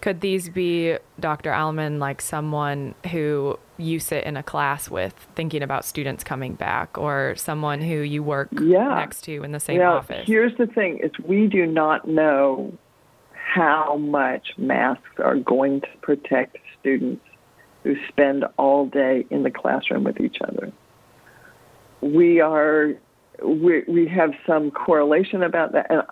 Could 0.00 0.20
these 0.20 0.48
be, 0.48 0.96
Dr. 1.18 1.50
Allemann, 1.50 1.98
like 1.98 2.20
someone 2.20 2.94
who 3.10 3.58
you 3.78 3.98
sit 3.98 4.24
in 4.24 4.36
a 4.36 4.44
class 4.44 4.88
with 4.88 5.26
thinking 5.34 5.62
about 5.62 5.84
students 5.84 6.22
coming 6.22 6.54
back 6.54 6.96
or 6.96 7.34
someone 7.36 7.80
who 7.80 8.00
you 8.00 8.22
work 8.22 8.48
yeah. 8.60 8.94
next 8.94 9.22
to 9.22 9.42
in 9.42 9.50
the 9.50 9.58
same 9.58 9.78
now, 9.78 9.96
office? 9.96 10.24
Here's 10.26 10.56
the 10.56 10.68
thing 10.68 11.00
is 11.02 11.10
we 11.24 11.48
do 11.48 11.66
not 11.66 12.06
know 12.06 12.72
how 13.32 13.96
much 13.96 14.52
masks 14.56 15.18
are 15.18 15.36
going 15.36 15.80
to 15.80 15.88
protect 16.00 16.58
students 16.80 17.24
who 17.84 17.96
spend 18.08 18.44
all 18.56 18.86
day 18.86 19.26
in 19.30 19.42
the 19.42 19.50
classroom 19.50 20.04
with 20.04 20.20
each 20.20 20.38
other 20.42 20.72
we 22.00 22.40
are 22.40 22.94
we 23.42 23.82
we 23.86 24.08
have 24.08 24.32
some 24.46 24.70
correlation 24.70 25.42
about 25.42 25.72
that. 25.72 25.86
And 25.90 26.02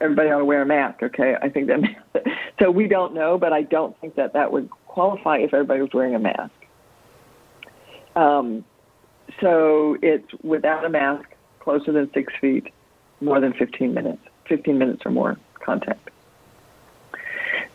everybody 0.00 0.30
ought 0.30 0.38
to 0.38 0.44
wear 0.44 0.62
a 0.62 0.66
mask. 0.66 1.02
Okay, 1.02 1.34
I 1.40 1.48
think 1.48 1.68
that. 1.68 1.80
so 2.60 2.70
we 2.70 2.88
don't 2.88 3.14
know, 3.14 3.38
but 3.38 3.52
I 3.52 3.62
don't 3.62 3.98
think 4.00 4.16
that 4.16 4.32
that 4.34 4.52
would 4.52 4.70
qualify 4.86 5.38
if 5.38 5.54
everybody 5.54 5.80
was 5.80 5.90
wearing 5.92 6.14
a 6.14 6.18
mask. 6.18 6.52
Um, 8.16 8.64
so 9.40 9.96
it's 10.02 10.28
without 10.42 10.84
a 10.84 10.88
mask, 10.88 11.28
closer 11.60 11.92
than 11.92 12.10
six 12.12 12.32
feet, 12.40 12.72
more 13.20 13.40
than 13.40 13.52
15 13.52 13.94
minutes, 13.94 14.22
15 14.48 14.76
minutes 14.76 15.02
or 15.04 15.12
more 15.12 15.38
contact. 15.64 16.10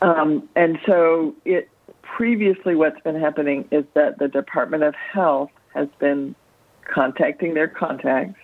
Um, 0.02 0.50
and 0.56 0.78
so 0.86 1.34
it 1.46 1.70
previously 2.15 2.75
what's 2.75 3.00
been 3.01 3.19
happening 3.19 3.67
is 3.72 3.84
that 3.93 4.19
the 4.19 4.29
Department 4.29 4.84
of 4.84 4.95
Health 4.95 5.50
has 5.74 5.89
been 6.00 6.34
contacting 6.86 7.55
their 7.55 7.67
contacts, 7.67 8.39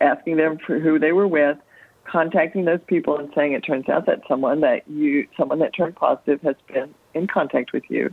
asking 0.00 0.36
them 0.38 0.56
for 0.66 0.78
who 0.78 0.98
they 0.98 1.12
were 1.12 1.28
with, 1.28 1.58
contacting 2.04 2.64
those 2.64 2.80
people 2.86 3.18
and 3.18 3.30
saying 3.34 3.52
it 3.52 3.60
turns 3.60 3.90
out 3.90 4.06
that 4.06 4.20
someone 4.26 4.60
that 4.62 4.88
you 4.88 5.28
someone 5.36 5.58
that 5.58 5.74
turned 5.74 5.94
positive 5.94 6.40
has 6.40 6.56
been 6.72 6.94
in 7.14 7.26
contact 7.26 7.72
with 7.72 7.84
you 7.88 8.12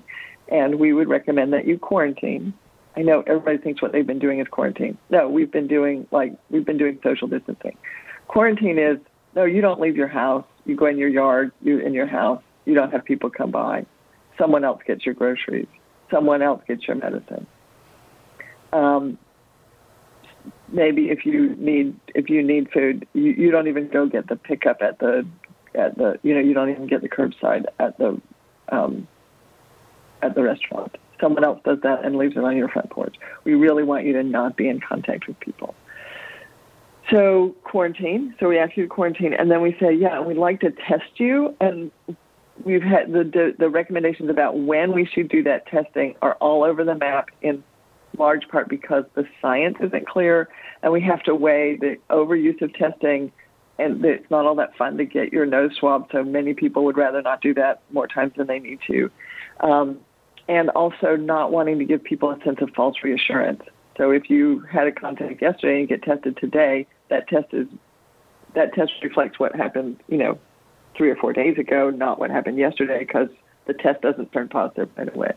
and 0.50 0.76
we 0.76 0.94
would 0.94 1.08
recommend 1.08 1.54
that 1.54 1.66
you 1.66 1.80
quarantine 1.80 2.54
I 2.96 3.02
know 3.02 3.24
everybody 3.26 3.58
thinks 3.60 3.82
what 3.82 3.92
they've 3.94 4.06
been 4.06 4.20
doing 4.20 4.40
is 4.40 4.48
quarantine. 4.48 4.98
No, 5.10 5.30
we've 5.30 5.52
been 5.52 5.68
doing 5.68 6.08
like 6.12 6.34
we've 6.50 6.66
been 6.66 6.78
doing 6.78 7.00
social 7.04 7.28
distancing. 7.28 7.78
Quarantine 8.28 8.78
is 8.78 8.98
no, 9.36 9.46
you 9.46 9.62
don't 9.62 9.80
leave 9.80 9.96
your 9.96 10.08
house. 10.08 10.46
You 10.66 10.76
go 10.76 10.88
in 10.88 10.98
your 10.98 11.10
yard, 11.10 11.52
you 11.62 11.80
in 11.80 11.94
your 11.94 12.08
house. 12.08 12.42
You 12.66 12.74
don't 12.74 12.92
have 12.92 13.06
people 13.06 13.30
come 13.30 13.52
by. 13.52 13.86
Someone 14.38 14.64
else 14.64 14.82
gets 14.86 15.06
your 15.06 15.16
groceries. 15.16 15.68
Someone 16.12 16.42
else 16.42 16.62
gets 16.68 16.88
your 16.88 16.96
medicine. 16.96 17.48
Um, 18.72 19.18
maybe 20.70 21.10
if 21.10 21.26
you 21.26 21.56
need 21.56 22.00
if 22.16 22.30
you 22.30 22.44
need 22.44 22.72
food, 22.72 23.08
you, 23.14 23.32
you 23.32 23.52
don't 23.52 23.68
even 23.68 23.88
go 23.90 24.08
get 24.08 24.28
the 24.28 24.36
pickup 24.36 24.82
at 24.82 25.00
the 25.00 25.26
at 25.76 25.98
the 25.98 26.20
you 26.24 26.34
know 26.34 26.40
you 26.40 26.54
don't 26.54 26.70
even 26.70 26.88
get 26.88 27.02
the 27.02 27.10
curbside 27.10 27.66
at 27.80 27.98
the 27.98 28.22
um, 28.70 29.08
at 30.22 30.36
the 30.36 30.44
restaurant. 30.44 30.98
Someone 31.20 31.44
else 31.44 31.60
does 31.66 31.80
that 31.82 32.06
and 32.06 32.16
leaves 32.16 32.36
it 32.36 32.44
on 32.44 32.56
your 32.56 32.70
front 32.70 32.90
porch. 32.90 33.16
We 33.44 33.56
really 33.56 33.84
want 33.84 34.06
you 34.06 34.14
to 34.14 34.24
not 34.24 34.56
be 34.56 34.68
in 34.68 34.80
contact 34.80 35.28
with 35.28 35.40
people. 35.40 35.74
So 37.10 37.56
quarantine. 37.64 38.36
So 38.40 38.50
we 38.50 38.60
ask 38.60 38.76
you 38.76 38.84
to 38.84 38.90
quarantine, 38.90 39.34
and 39.34 39.50
then 39.50 39.62
we 39.62 39.76
say, 39.80 39.94
yeah, 39.94 40.20
we'd 40.20 40.38
like 40.38 40.60
to 40.62 40.72
test 40.72 41.20
you. 41.20 41.56
And 41.62 41.92
we've 42.64 42.84
had 42.84 43.12
the, 43.12 43.54
the 43.58 43.70
recommendations 43.70 44.30
about 44.30 44.58
when 44.58 44.94
we 44.94 45.06
should 45.06 45.30
do 45.30 45.44
that 45.44 45.68
testing 45.68 46.16
are 46.22 46.36
all 46.36 46.64
over 46.64 46.84
the 46.84 46.96
map 46.96 47.30
in 47.42 47.64
large 48.18 48.48
part 48.48 48.68
because 48.70 49.04
the 49.16 49.26
science 49.42 49.78
isn't 49.80 50.08
clear, 50.08 50.50
and 50.82 50.92
we 50.92 51.02
have 51.02 51.22
to 51.24 51.36
weigh 51.36 51.78
the 51.78 51.98
overuse 52.10 52.62
of 52.62 52.74
testing 52.74 53.32
and 53.80 54.04
it's 54.04 54.30
not 54.30 54.46
all 54.46 54.56
that 54.56 54.76
fun 54.76 54.98
to 54.98 55.06
get 55.06 55.32
your 55.32 55.46
nose 55.46 55.72
swabbed. 55.80 56.12
So 56.12 56.24
many 56.24 56.54
people 56.54 56.86
would 56.86 56.98
rather 56.98 57.22
not 57.22 57.42
do 57.42 57.54
that 57.56 57.82
more 57.92 58.08
times 58.08 58.34
than 58.36 58.48
they 58.48 58.60
need 58.60 58.80
to, 58.88 59.12
um, 59.60 60.00
and 60.48 60.70
also 60.72 61.16
not 61.16 61.52
wanting 61.52 61.80
to 61.80 61.86
give 61.86 62.04
people 62.04 62.32
a 62.32 62.44
sense 62.44 62.58
of 62.62 62.70
false 62.76 62.96
reassurance. 63.04 63.62
So 63.98 64.12
if 64.12 64.30
you 64.30 64.62
had 64.62 64.88
a 64.88 64.92
contact 64.92 65.42
yesterday 65.42 65.80
and 65.80 65.90
get 65.90 66.04
tested 66.04 66.38
today, 66.38 66.88
that 67.10 67.28
test 67.28 67.48
is 67.54 67.68
that 68.56 68.74
test 68.74 68.92
reflects 69.04 69.40
what 69.40 69.56
happened, 69.56 69.98
you 70.08 70.18
know, 70.18 70.40
three 70.98 71.10
or 71.10 71.16
four 71.16 71.34
days 71.34 71.58
ago, 71.58 71.90
not 71.90 72.20
what 72.20 72.32
happened 72.32 72.58
yesterday, 72.58 73.00
because 73.00 73.30
the 73.66 73.74
test 73.74 74.02
doesn't 74.02 74.32
turn 74.32 74.50
positive 74.50 74.90
right 74.98 75.14
away. 75.14 75.34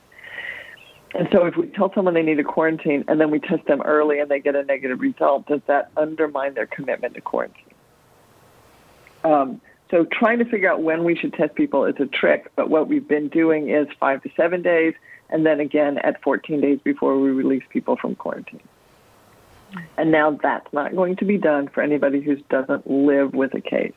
And 1.15 1.29
so 1.33 1.45
if 1.45 1.57
we 1.57 1.67
tell 1.67 1.93
someone 1.93 2.15
they 2.15 2.23
need 2.23 2.39
a 2.39 2.45
quarantine 2.45 3.05
and 3.09 3.21
then 3.21 3.31
we 3.31 3.41
test 3.41 3.67
them 3.67 3.83
early 3.83 4.21
and 4.21 4.31
they 4.31 4.41
get 4.41 4.55
a 4.55 4.63
negative 4.63 5.01
result, 5.01 5.47
does 5.47 5.61
that 5.67 5.91
undermine 5.97 6.55
their 6.55 6.67
commitment 6.67 7.15
to 7.15 7.21
quarantine? 7.21 7.65
Um, 9.25 9.61
so 9.91 10.05
trying 10.05 10.39
to 10.39 10.45
figure 10.45 10.71
out 10.71 10.83
when 10.83 11.03
we 11.03 11.17
should 11.17 11.33
test 11.33 11.55
people 11.57 11.85
is 11.85 11.97
a 11.99 12.07
trick, 12.07 12.53
but 12.55 12.71
what 12.71 12.87
we've 12.87 13.07
been 13.07 13.29
doing 13.29 13.71
is 13.71 13.89
five 13.99 14.23
to 14.23 14.31
seven 14.37 14.63
days, 14.63 14.95
and 15.29 15.45
then 15.45 15.59
again 15.59 15.99
at 15.99 16.23
14 16.23 16.61
days 16.61 16.79
before 16.85 17.19
we 17.19 17.31
release 17.31 17.65
people 17.71 17.97
from 17.97 18.15
quarantine. 18.15 18.63
And 19.97 20.13
now 20.13 20.39
that's 20.43 20.73
not 20.73 20.95
going 20.95 21.17
to 21.17 21.25
be 21.25 21.39
done 21.39 21.69
for 21.69 21.83
anybody 21.83 22.21
who 22.21 22.37
doesn't 22.37 22.89
live 22.89 23.35
with 23.35 23.55
a 23.55 23.61
case. 23.61 23.95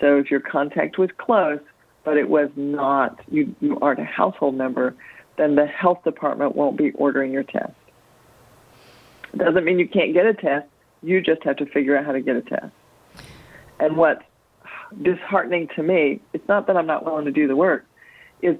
So 0.00 0.18
if 0.18 0.30
your 0.30 0.40
contact 0.40 0.98
was 0.98 1.10
close, 1.16 1.60
but 2.04 2.16
it 2.16 2.28
was 2.28 2.50
not, 2.56 3.20
you, 3.30 3.54
you 3.60 3.78
aren't 3.80 4.00
a 4.00 4.04
household 4.04 4.54
member, 4.54 4.94
then 5.36 5.54
the 5.54 5.66
health 5.66 6.04
department 6.04 6.54
won't 6.54 6.76
be 6.76 6.92
ordering 6.92 7.32
your 7.32 7.42
test. 7.42 7.72
Doesn't 9.36 9.64
mean 9.64 9.78
you 9.78 9.88
can't 9.88 10.14
get 10.14 10.26
a 10.26 10.34
test. 10.34 10.66
You 11.02 11.20
just 11.20 11.42
have 11.42 11.56
to 11.56 11.66
figure 11.66 11.96
out 11.96 12.06
how 12.06 12.12
to 12.12 12.20
get 12.20 12.36
a 12.36 12.42
test. 12.42 12.72
And 13.78 13.96
what's 13.96 14.22
disheartening 15.02 15.68
to 15.76 15.82
me, 15.82 16.20
it's 16.32 16.46
not 16.48 16.66
that 16.68 16.76
I'm 16.76 16.86
not 16.86 17.04
willing 17.04 17.26
to 17.26 17.32
do 17.32 17.48
the 17.48 17.56
work, 17.56 17.84
is 18.42 18.56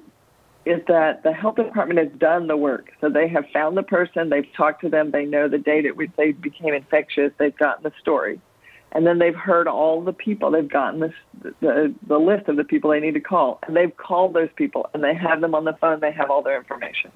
is 0.66 0.83
that 0.88 1.23
the 1.23 1.33
health 1.33 1.55
department 1.55 2.00
has 2.00 2.09
done 2.19 2.49
the 2.49 2.57
work. 2.57 2.90
So 3.00 3.09
they 3.09 3.28
have 3.28 3.45
found 3.52 3.76
the 3.76 3.85
person, 3.85 4.31
they've 4.31 4.52
talked 4.57 4.81
to 4.81 4.88
them, 4.88 5.12
they 5.12 5.25
know 5.25 5.49
the 5.49 5.59
date 5.59 5.87
at 5.87 5.97
which 5.97 6.11
they 6.16 6.33
became 6.33 6.75
infectious, 6.75 7.33
they've 7.38 7.57
gotten 7.57 7.85
the 7.85 7.93
story. 8.00 8.40
And 8.93 9.07
then 9.07 9.19
they've 9.19 9.35
heard 9.35 9.69
all 9.69 10.00
the 10.00 10.12
people, 10.12 10.50
they've 10.50 10.69
gotten 10.69 11.00
this, 11.00 11.12
the, 11.61 11.95
the 12.07 12.19
list 12.19 12.49
of 12.49 12.57
the 12.57 12.64
people 12.64 12.90
they 12.90 13.00
need 13.00 13.14
to 13.14 13.21
call. 13.21 13.59
And 13.66 13.76
they've 13.76 13.95
called 13.95 14.33
those 14.33 14.49
people 14.57 14.88
and 14.95 15.05
they 15.05 15.14
have 15.14 15.40
them 15.40 15.55
on 15.55 15.64
the 15.64 15.75
phone, 15.75 16.00
they 16.00 16.12
have 16.12 16.31
all 16.31 16.43
their 16.43 16.57
information. 16.57 17.11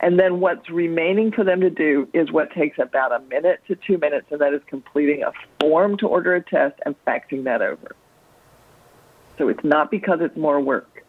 And 0.00 0.18
then 0.18 0.40
what's 0.40 0.70
remaining 0.70 1.32
for 1.32 1.44
them 1.44 1.60
to 1.60 1.70
do 1.70 2.08
is 2.12 2.30
what 2.30 2.52
takes 2.52 2.78
about 2.78 3.12
a 3.12 3.18
minute 3.24 3.60
to 3.66 3.74
two 3.74 3.98
minutes, 3.98 4.26
and 4.30 4.40
that 4.40 4.54
is 4.54 4.62
completing 4.66 5.24
a 5.24 5.32
form 5.60 5.96
to 5.98 6.06
order 6.06 6.34
a 6.36 6.42
test 6.42 6.78
and 6.86 6.94
faxing 7.04 7.44
that 7.44 7.62
over. 7.62 7.96
So 9.38 9.48
it's 9.48 9.64
not 9.64 9.90
because 9.90 10.20
it's 10.20 10.36
more 10.36 10.60
work. 10.60 11.04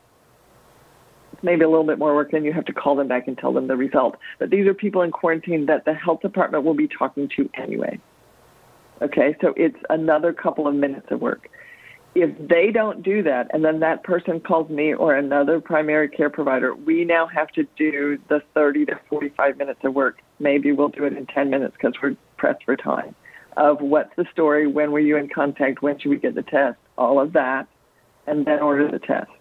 It's 1.33 1.43
maybe 1.43 1.63
a 1.63 1.69
little 1.69 1.85
bit 1.85 1.99
more 1.99 2.15
work, 2.15 2.31
then 2.31 2.43
you 2.43 2.53
have 2.53 2.65
to 2.65 2.73
call 2.73 2.95
them 2.95 3.07
back 3.07 3.27
and 3.27 3.37
tell 3.37 3.53
them 3.53 3.67
the 3.67 3.75
result. 3.75 4.17
But 4.39 4.49
these 4.49 4.65
are 4.65 4.73
people 4.73 5.03
in 5.03 5.11
quarantine 5.11 5.67
that 5.67 5.85
the 5.85 5.93
health 5.93 6.21
department 6.21 6.63
will 6.63 6.73
be 6.73 6.87
talking 6.87 7.29
to 7.37 7.49
anyway. 7.53 7.99
Okay, 9.01 9.35
so 9.41 9.53
it's 9.55 9.77
another 9.89 10.33
couple 10.33 10.67
of 10.67 10.75
minutes 10.75 11.07
of 11.09 11.21
work. 11.21 11.49
If 12.15 12.35
they 12.39 12.71
don't 12.71 13.03
do 13.03 13.21
that, 13.23 13.47
and 13.53 13.63
then 13.63 13.79
that 13.81 14.03
person 14.03 14.39
calls 14.39 14.69
me 14.69 14.93
or 14.93 15.15
another 15.15 15.61
primary 15.61 16.09
care 16.09 16.29
provider, 16.29 16.73
we 16.73 17.05
now 17.05 17.27
have 17.27 17.49
to 17.49 17.65
do 17.77 18.17
the 18.29 18.41
30 18.55 18.85
to 18.87 18.99
45 19.09 19.57
minutes 19.57 19.79
of 19.83 19.93
work. 19.93 20.19
Maybe 20.39 20.71
we'll 20.71 20.89
do 20.89 21.05
it 21.05 21.13
in 21.13 21.27
10 21.27 21.49
minutes 21.49 21.75
because 21.79 21.93
we're 22.01 22.17
pressed 22.37 22.63
for 22.65 22.75
time. 22.75 23.15
Of 23.57 23.81
what's 23.81 24.15
the 24.15 24.25
story, 24.31 24.67
when 24.67 24.91
were 24.91 24.99
you 24.99 25.17
in 25.17 25.29
contact, 25.29 25.81
when 25.81 25.99
should 25.99 26.09
we 26.09 26.17
get 26.17 26.35
the 26.35 26.43
test, 26.43 26.77
all 26.97 27.19
of 27.19 27.33
that 27.33 27.67
and 28.29 28.45
then 28.45 28.59
order 28.59 28.89
the 28.89 28.99
test. 28.99 29.31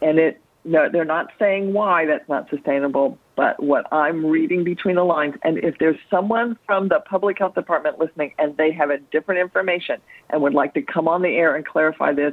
And 0.00 0.18
it, 0.18 0.40
no, 0.64 0.88
they're 0.90 1.04
not 1.04 1.28
saying 1.38 1.72
why 1.72 2.06
that's 2.06 2.28
not 2.28 2.48
sustainable, 2.50 3.18
but 3.38 3.62
what 3.62 3.86
I'm 3.92 4.26
reading 4.26 4.64
between 4.64 4.96
the 4.96 5.04
lines, 5.04 5.36
and 5.44 5.58
if 5.58 5.78
there's 5.78 5.96
someone 6.10 6.58
from 6.66 6.88
the 6.88 6.98
public 7.08 7.38
health 7.38 7.54
department 7.54 7.96
listening 7.96 8.34
and 8.36 8.56
they 8.56 8.72
have 8.72 8.90
a 8.90 8.98
different 8.98 9.40
information 9.40 10.00
and 10.28 10.42
would 10.42 10.54
like 10.54 10.74
to 10.74 10.82
come 10.82 11.06
on 11.06 11.22
the 11.22 11.28
air 11.28 11.54
and 11.54 11.64
clarify 11.64 12.12
this, 12.12 12.32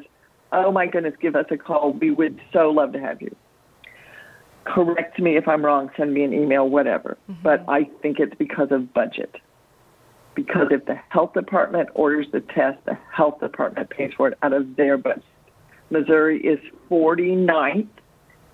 oh 0.52 0.72
my 0.72 0.88
goodness, 0.88 1.14
give 1.22 1.36
us 1.36 1.46
a 1.52 1.58
call. 1.58 1.94
We 1.94 2.10
would 2.10 2.42
so 2.52 2.72
love 2.72 2.92
to 2.94 3.00
have 3.00 3.22
you. 3.22 3.36
Correct 4.64 5.20
me 5.20 5.38
if 5.38 5.48
I'm 5.48 5.64
wrong, 5.64 5.92
send 5.96 6.12
me 6.12 6.24
an 6.24 6.34
email, 6.34 6.68
whatever. 6.68 7.20
Mm-hmm. 7.30 7.44
But 7.44 7.66
I 7.68 7.84
think 8.02 8.20
it's 8.20 8.34
because 8.40 8.70
of 8.72 8.92
budget 8.92 9.36
because 10.34 10.70
if 10.72 10.86
the 10.86 10.98
health 11.10 11.34
department 11.34 11.90
orders 11.94 12.26
the 12.34 12.42
test, 12.42 12.84
the 12.86 12.98
health 13.14 13.40
department 13.42 13.92
pays 13.92 14.12
for 14.18 14.30
it 14.30 14.40
out 14.42 14.54
of 14.54 14.76
their 14.76 14.98
budget. 14.98 15.24
Missouri 15.92 16.42
is 16.44 16.58
49th 16.90 17.90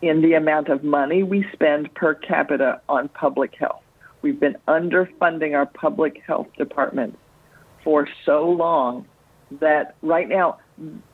in 0.01 0.21
the 0.21 0.33
amount 0.33 0.69
of 0.69 0.83
money 0.83 1.23
we 1.23 1.45
spend 1.53 1.93
per 1.93 2.13
capita 2.13 2.81
on 2.89 3.07
public 3.09 3.55
health. 3.55 3.81
We've 4.21 4.39
been 4.39 4.57
underfunding 4.67 5.55
our 5.55 5.65
public 5.65 6.21
health 6.25 6.47
department 6.57 7.17
for 7.83 8.07
so 8.25 8.49
long 8.49 9.07
that 9.59 9.95
right 10.01 10.29
now 10.29 10.59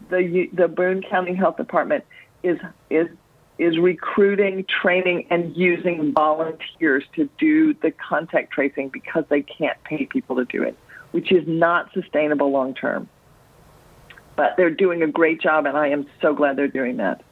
the 0.09 0.49
the 0.53 0.67
Boone 0.67 1.01
County 1.01 1.33
Health 1.33 1.57
Department 1.57 2.03
is 2.43 2.57
is 2.89 3.07
is 3.57 3.77
recruiting, 3.79 4.65
training, 4.81 5.25
and 5.31 5.55
using 5.57 6.13
volunteers 6.13 7.03
to 7.15 7.27
do 7.39 7.73
the 7.73 7.91
contact 7.91 8.51
tracing 8.53 8.89
because 8.89 9.23
they 9.29 9.41
can't 9.41 9.81
pay 9.83 10.05
people 10.05 10.35
to 10.35 10.45
do 10.45 10.61
it, 10.61 10.77
which 11.11 11.31
is 11.31 11.43
not 11.47 11.91
sustainable 11.93 12.51
long 12.51 12.75
term. 12.75 13.09
But 14.35 14.53
they're 14.57 14.69
doing 14.69 15.01
a 15.01 15.07
great 15.07 15.41
job, 15.41 15.65
and 15.65 15.75
I 15.75 15.87
am 15.87 16.05
so 16.21 16.35
glad 16.35 16.55
they're 16.55 16.67
doing 16.67 16.97
that. 16.97 17.23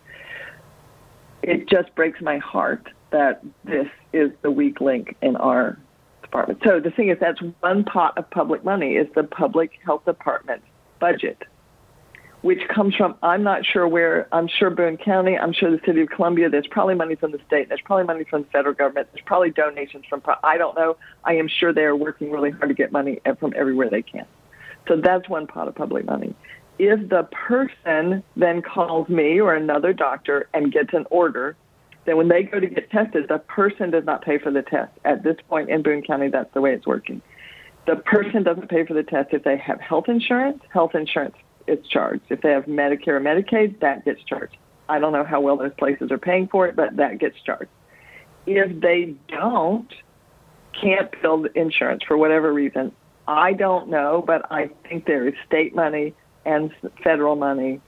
It 1.48 1.70
just 1.70 1.94
breaks 1.96 2.22
my 2.22 2.38
heart 2.38 2.90
that 3.12 3.44
this 3.64 3.88
is 4.14 4.32
the 4.42 4.52
weak 4.52 4.82
link 4.82 5.16
in 5.22 5.36
our 5.36 5.78
department. 6.22 6.62
So 6.66 6.80
the 6.80 6.92
thing 6.92 7.10
is, 7.10 7.18
that's 7.20 7.40
one 7.60 7.84
pot 7.84 8.18
of 8.18 8.30
public 8.30 8.64
money 8.64 8.96
is 8.96 9.08
the 9.16 9.24
public 9.24 9.72
health 9.86 10.06
department 10.06 10.64
budget 11.00 11.44
which 12.46 12.62
comes 12.68 12.94
from 12.94 13.16
I'm 13.24 13.42
not 13.42 13.66
sure 13.66 13.88
where. 13.88 14.28
I'm 14.32 14.48
sure 14.48 14.70
Boone 14.70 14.98
County. 14.98 15.36
I'm 15.36 15.52
sure 15.52 15.72
the 15.72 15.82
City 15.84 16.02
of 16.02 16.10
Columbia. 16.10 16.48
There's 16.48 16.68
probably 16.68 16.94
money 16.94 17.16
from 17.16 17.32
the 17.32 17.40
state. 17.48 17.70
There's 17.70 17.82
probably 17.84 18.06
money 18.06 18.24
from 18.24 18.44
the 18.44 18.48
federal 18.50 18.76
government. 18.76 19.08
There's 19.12 19.26
probably 19.26 19.50
donations 19.50 20.06
from. 20.08 20.22
I 20.44 20.60
don't 20.60 20.76
know. 20.76 20.96
I 21.24 21.38
am 21.38 21.48
sure 21.48 21.74
they 21.74 21.86
are 21.86 21.96
working 21.96 22.30
really 22.30 22.52
hard 22.52 22.70
to 22.70 22.76
get 22.76 22.92
money 22.92 23.20
from 23.40 23.54
everywhere 23.56 23.90
they 23.90 24.04
can. 24.04 24.28
So 24.88 24.98
that's 24.98 25.28
one 25.28 25.48
pot 25.48 25.68
of 25.68 25.74
public 25.74 26.06
money. 26.06 26.36
If 26.78 27.10
the 27.10 27.24
person 27.24 28.24
then 28.36 28.62
calls 28.62 29.08
me 29.08 29.40
or 29.40 29.54
another 29.54 29.94
doctor 29.94 30.50
and 30.54 30.72
gets 30.72 30.94
an 30.94 31.06
order, 31.10 31.56
then 32.06 32.18
when 32.18 32.28
they 32.28 32.44
go 32.44 32.60
to 32.60 32.68
get 32.68 32.90
tested, 32.92 33.28
the 33.30 33.40
person 33.40 33.92
does 33.92 34.04
not 34.06 34.24
pay 34.24 34.38
for 34.38 34.52
the 34.52 34.62
test. 34.62 34.92
At 35.06 35.24
this 35.24 35.38
point 35.48 35.70
in 35.70 35.82
Boone 35.82 36.04
County, 36.04 36.30
that's 36.30 36.54
the 36.54 36.62
way 36.62 36.74
it's 36.74 36.86
working. 36.86 37.22
The 37.88 37.96
person 37.96 38.44
doesn't 38.44 38.70
pay 38.70 38.86
for 38.86 38.94
the 38.94 39.04
test 39.04 39.30
if 39.32 39.44
they 39.44 39.58
have 39.58 39.80
health 39.80 40.10
insurance. 40.10 40.62
Health 40.72 40.96
insurance 40.96 41.36
it's 41.68 41.88
charged. 41.88 42.24
If 42.30 42.42
they 42.42 42.52
have 42.52 42.66
Medicare 42.66 43.10
or 43.10 43.22
Medicaid, 43.22 43.80
that 43.80 44.06
gets 44.06 44.24
charged. 44.24 44.58
I 44.88 45.00
don't 45.00 45.14
know 45.14 45.24
how 45.24 45.42
well 45.42 45.58
those 45.58 45.74
places 45.78 46.12
are 46.12 46.18
paying 46.18 46.48
for 46.48 46.68
it, 46.68 46.76
but 46.76 46.96
that 46.98 47.20
gets 47.20 47.40
charged. 47.42 47.72
If 48.46 48.80
they 48.82 49.16
don't, 49.28 49.92
can't 50.80 51.10
build 51.22 51.48
insurance 51.56 52.04
for 52.08 52.18
whatever 52.18 52.54
reason, 52.54 52.92
I 53.28 53.54
don't 53.54 53.90
know, 53.90 54.24
but 54.26 54.52
I 54.52 54.70
think 54.88 55.06
there 55.06 55.28
is 55.28 55.34
state 55.48 55.74
money 55.74 56.14
and 56.46 56.72
federal 57.04 57.36
money 57.36 57.82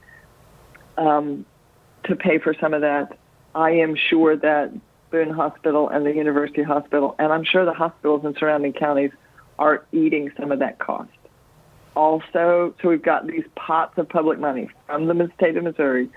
um, 0.96 1.46
to 2.04 2.16
pay 2.16 2.38
for 2.38 2.54
some 2.60 2.74
of 2.74 2.80
that. 2.82 3.18
I 3.54 3.70
am 3.70 3.96
sure 3.96 4.36
that 4.36 4.72
Boone 5.10 5.30
Hospital 5.30 5.88
and 5.88 6.04
the 6.04 6.12
University 6.12 6.62
Hospital, 6.62 7.14
and 7.18 7.32
I'm 7.32 7.44
sure 7.44 7.64
the 7.64 7.72
hospitals 7.72 8.24
in 8.24 8.34
surrounding 8.38 8.72
counties 8.72 9.10
are 9.58 9.84
eating 9.92 10.30
some 10.38 10.52
of 10.52 10.58
that 10.58 10.78
cost. 10.78 11.10
Also, 11.96 12.74
so 12.80 12.88
we've 12.88 13.02
got 13.02 13.26
these 13.26 13.44
pots 13.56 13.98
of 13.98 14.08
public 14.08 14.38
money 14.38 14.68
from 14.86 15.06
the 15.06 15.30
state 15.36 15.56
of 15.56 15.64
Missouri, 15.64 16.08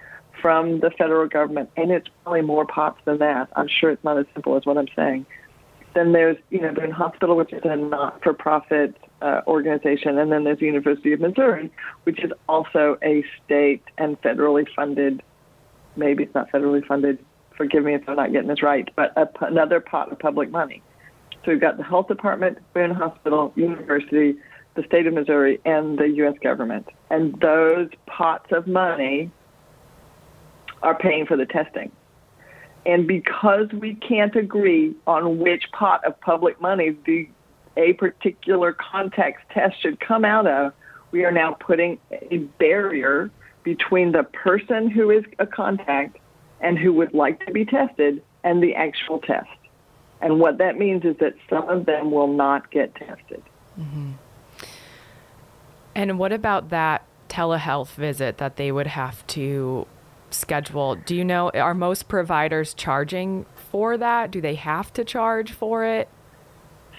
from 0.42 0.80
the 0.80 0.92
federal 0.92 1.28
government, 1.28 1.70
and 1.76 1.92
it's 1.92 2.08
probably 2.24 2.42
more 2.42 2.66
pots 2.66 3.00
than 3.06 3.18
that. 3.20 3.50
I'm 3.56 3.68
sure 3.68 3.90
it's 3.90 4.04
not 4.04 4.18
as 4.18 4.26
simple 4.34 4.56
as 4.58 4.66
what 4.66 4.78
I'm 4.78 4.88
saying. 4.96 5.26
Then 5.94 6.14
there's, 6.14 6.38
you 6.50 6.62
know, 6.62 6.74
Boone 6.74 6.92
Hospital, 6.92 7.36
which 7.36 7.52
is 7.52 7.62
a 7.66 7.76
not-for-profit 7.76 8.96
uh, 9.22 9.42
organization, 9.46 10.18
and 10.18 10.32
then 10.32 10.46
there's 10.46 10.60
the 10.60 10.66
University 10.66 11.12
of 11.12 11.20
Missouri, 11.20 11.72
which 12.04 12.24
is 12.24 12.32
also 12.48 12.98
a 13.04 13.24
state 13.44 13.84
and 13.98 14.20
federally 14.22 14.66
funded. 14.74 15.22
Maybe 15.98 16.24
it's 16.24 16.34
not 16.34 16.50
federally 16.52 16.86
funded. 16.86 17.20
Forgive 17.58 17.84
me 17.84 17.96
if 17.96 18.08
I'm 18.08 18.16
not 18.16 18.32
getting 18.32 18.48
this 18.48 18.64
right, 18.64 18.88
but 18.96 19.12
a, 19.18 19.28
another 19.46 19.82
pot 19.82 20.12
of 20.12 20.20
public 20.20 20.50
money. 20.50 20.82
So 21.44 21.52
we've 21.52 21.62
got 21.62 21.78
the 21.78 21.84
health 21.84 22.08
department, 22.08 22.60
Boone 22.74 22.92
Hospital, 22.92 23.52
University, 23.56 24.36
the 24.76 24.84
state 24.84 25.08
of 25.08 25.14
Missouri, 25.14 25.60
and 25.66 25.98
the 25.98 26.08
U.S. 26.08 26.36
government, 26.42 26.88
and 27.10 27.38
those 27.42 27.90
pots 28.06 28.52
of 28.52 28.68
money 28.68 29.32
are 30.82 30.98
paying 30.98 31.26
for 31.26 31.36
the 31.36 31.46
testing. 31.46 31.92
And 32.86 33.08
because 33.08 33.72
we 33.72 33.96
can't 33.96 34.36
agree 34.36 34.96
on 35.06 35.38
which 35.38 35.72
pot 35.72 36.04
of 36.06 36.20
public 36.22 36.60
money 36.60 36.98
the 37.06 37.30
a 37.78 37.94
particular 37.94 38.74
context 38.74 39.46
test 39.52 39.82
should 39.82 40.00
come 40.00 40.26
out 40.26 40.46
of, 40.46 40.74
we 41.12 41.24
are 41.24 41.32
now 41.32 41.54
putting 41.54 42.00
a 42.12 42.38
barrier 42.60 43.32
between 43.64 44.12
the 44.12 44.24
person 44.24 44.90
who 44.90 45.10
is 45.10 45.24
a 45.40 45.46
contact 45.46 46.18
and 46.60 46.78
who 46.78 46.94
would 46.94 47.14
like 47.14 47.46
to 47.46 47.52
be 47.52 47.66
tested 47.66 48.22
and 48.44 48.62
the 48.62 48.76
actual 48.76 49.20
test. 49.20 49.50
And 50.22 50.40
what 50.40 50.58
that 50.58 50.78
means 50.78 51.04
is 51.04 51.18
that 51.18 51.34
some 51.50 51.68
of 51.70 51.86
them 51.86 52.12
will 52.12 52.28
not 52.28 52.72
get 52.72 52.94
tested. 52.96 53.42
Mm-hmm. 53.80 54.12
And 55.96 56.20
what 56.20 56.32
about 56.32 56.70
that 56.70 57.06
telehealth 57.28 57.94
visit 57.94 58.38
that 58.38 58.58
they 58.58 58.72
would 58.72 58.88
have 58.88 59.26
to 59.28 59.88
schedule? 60.34 60.96
Do 60.96 61.16
you 61.16 61.26
know, 61.26 61.50
are 61.52 61.74
most 61.74 62.08
providers 62.08 62.74
charging 62.74 63.46
for 63.56 63.98
that? 63.98 64.32
Do 64.32 64.42
they 64.42 64.56
have 64.56 64.94
to 64.94 65.04
charge 65.04 65.52
for 65.52 65.84
it? 65.86 66.10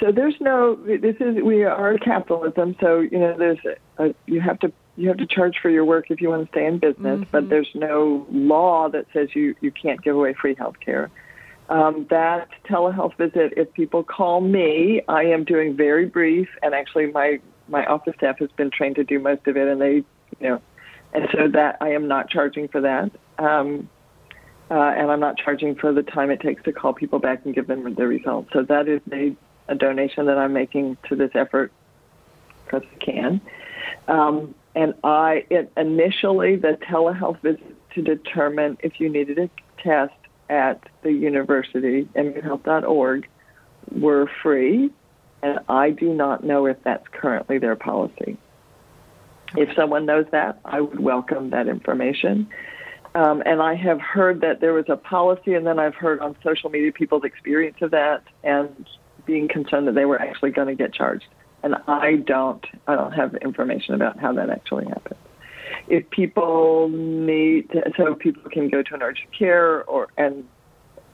So 0.01 0.11
there's 0.11 0.35
no. 0.41 0.75
This 0.75 1.17
is 1.21 1.43
we 1.43 1.63
are 1.63 1.97
capitalism. 1.99 2.75
So 2.81 3.01
you 3.01 3.19
know, 3.19 3.37
there's 3.39 3.59
a, 3.99 4.15
you 4.27 4.41
have 4.41 4.59
to 4.61 4.73
you 4.97 5.09
have 5.09 5.19
to 5.19 5.27
charge 5.27 5.59
for 5.63 5.71
your 5.71 5.85
work 5.85 6.11
if 6.11 6.21
you 6.21 6.29
want 6.29 6.45
to 6.45 6.53
stay 6.53 6.67
in 6.67 6.79
business. 6.79 7.21
Mm-hmm. 7.21 7.31
But 7.31 7.49
there's 7.49 7.71
no 7.75 8.27
law 8.31 8.89
that 8.89 9.07
says 9.13 9.29
you 9.35 9.55
you 9.61 9.71
can't 9.71 10.03
give 10.03 10.17
away 10.17 10.35
free 10.35 10.57
health 10.57 10.81
care. 10.81 11.11
Um, 11.69 12.07
that 12.11 12.49
telehealth 12.69 13.17
visit, 13.17 13.55
if 13.57 13.73
people 13.75 14.03
call 14.03 14.41
me, 14.41 15.03
I 15.09 15.23
am 15.23 15.45
doing 15.45 15.77
very 15.77 16.07
brief, 16.07 16.49
and 16.63 16.75
actually 16.75 17.07
my 17.13 17.41
my 17.69 17.87
office 17.87 18.15
staff 18.17 18.39
has 18.41 18.51
been 18.57 18.71
trained 18.71 18.97
to 18.97 19.05
do 19.05 19.19
most 19.19 19.47
of 19.47 19.57
it, 19.57 19.69
and 19.69 19.81
they, 19.81 19.95
you 20.41 20.49
know, 20.49 20.61
and 21.13 21.29
so 21.33 21.49
that 21.49 21.79
I 21.81 21.91
am 21.91 22.09
not 22.09 22.31
charging 22.31 22.69
for 22.69 22.81
that. 22.81 23.11
Um, 23.39 23.89
uh, 24.71 24.75
and 24.75 25.11
I'm 25.11 25.21
not 25.21 25.37
charging 25.37 25.75
for 25.75 25.93
the 25.93 26.03
time 26.03 26.31
it 26.31 26.41
takes 26.41 26.63
to 26.63 26.73
call 26.73 26.95
people 26.95 27.19
back 27.19 27.45
and 27.45 27.55
give 27.55 27.67
them 27.67 27.95
the 27.95 28.07
results. 28.07 28.51
So 28.53 28.63
that 28.63 28.89
is 28.89 29.01
a 29.13 29.37
a 29.69 29.75
donation 29.75 30.27
that 30.27 30.39
I'm 30.39 30.53
making 30.53 30.97
to 31.09 31.17
this 31.17 31.31
effort 31.35 31.73
because 32.65 32.83
I 32.95 33.05
can. 33.05 33.41
Um, 34.09 34.55
and 34.75 34.95
I 35.05 35.45
it, 35.51 35.73
initially 35.77 36.57
the 36.57 36.79
telehealth 36.91 37.41
visit 37.41 37.77
to 37.95 38.03
determine 38.03 38.79
if 38.83 39.01
you 39.01 39.09
needed 39.09 39.39
a 39.39 39.51
test 39.83 40.15
at 40.49 40.83
the 41.03 41.13
university, 41.13 42.09
muhealth.org, 42.15 43.29
were 43.91 44.31
free, 44.43 44.91
and 45.43 45.59
I 45.69 45.91
do 45.91 46.13
not 46.15 46.45
know 46.45 46.67
if 46.67 46.83
that's 46.83 47.07
currently 47.09 47.59
their 47.59 47.77
policy. 47.77 48.39
If 49.57 49.75
someone 49.77 50.07
knows 50.07 50.27
that, 50.33 50.61
I 50.65 50.81
would 50.81 51.01
welcome 51.01 51.51
that 51.51 51.69
information. 51.69 52.49
Um, 53.15 53.43
and 53.45 53.61
I 53.61 53.75
have 53.75 54.01
heard 54.01 54.41
that 54.41 54.61
there 54.61 54.73
was 54.73 54.87
a 54.89 54.97
policy, 54.97 55.55
and 55.55 55.67
then 55.67 55.79
I've 55.79 55.95
heard 55.95 56.21
on 56.21 56.35
social 56.43 56.71
media 56.71 56.93
people's 56.93 57.25
experience 57.25 57.77
of 57.83 57.91
that, 57.91 58.23
and 58.43 58.89
being 59.27 59.49
concerned 59.49 59.87
that 59.89 59.95
they 59.95 60.07
were 60.07 60.21
actually 60.21 60.51
going 60.51 60.69
to 60.69 60.75
get 60.75 60.95
charged. 60.95 61.27
And 61.63 61.77
I 61.87 62.17
don't, 62.17 62.65
I 62.89 62.97
don't 62.97 63.13
have 63.13 63.35
information 63.37 63.95
about 63.95 64.19
how 64.19 64.33
that 64.33 64.51
actually 64.51 64.87
happened. 64.87 65.19
If 65.89 66.09
people 66.11 66.89
need, 66.89 67.71
to, 67.71 67.93
so 67.97 68.15
people 68.15 68.51
can 68.51 68.69
go 68.69 68.83
to 68.83 68.95
an 68.95 69.03
urgent 69.03 69.33
care 69.37 69.85
or, 69.85 70.09
and 70.17 70.45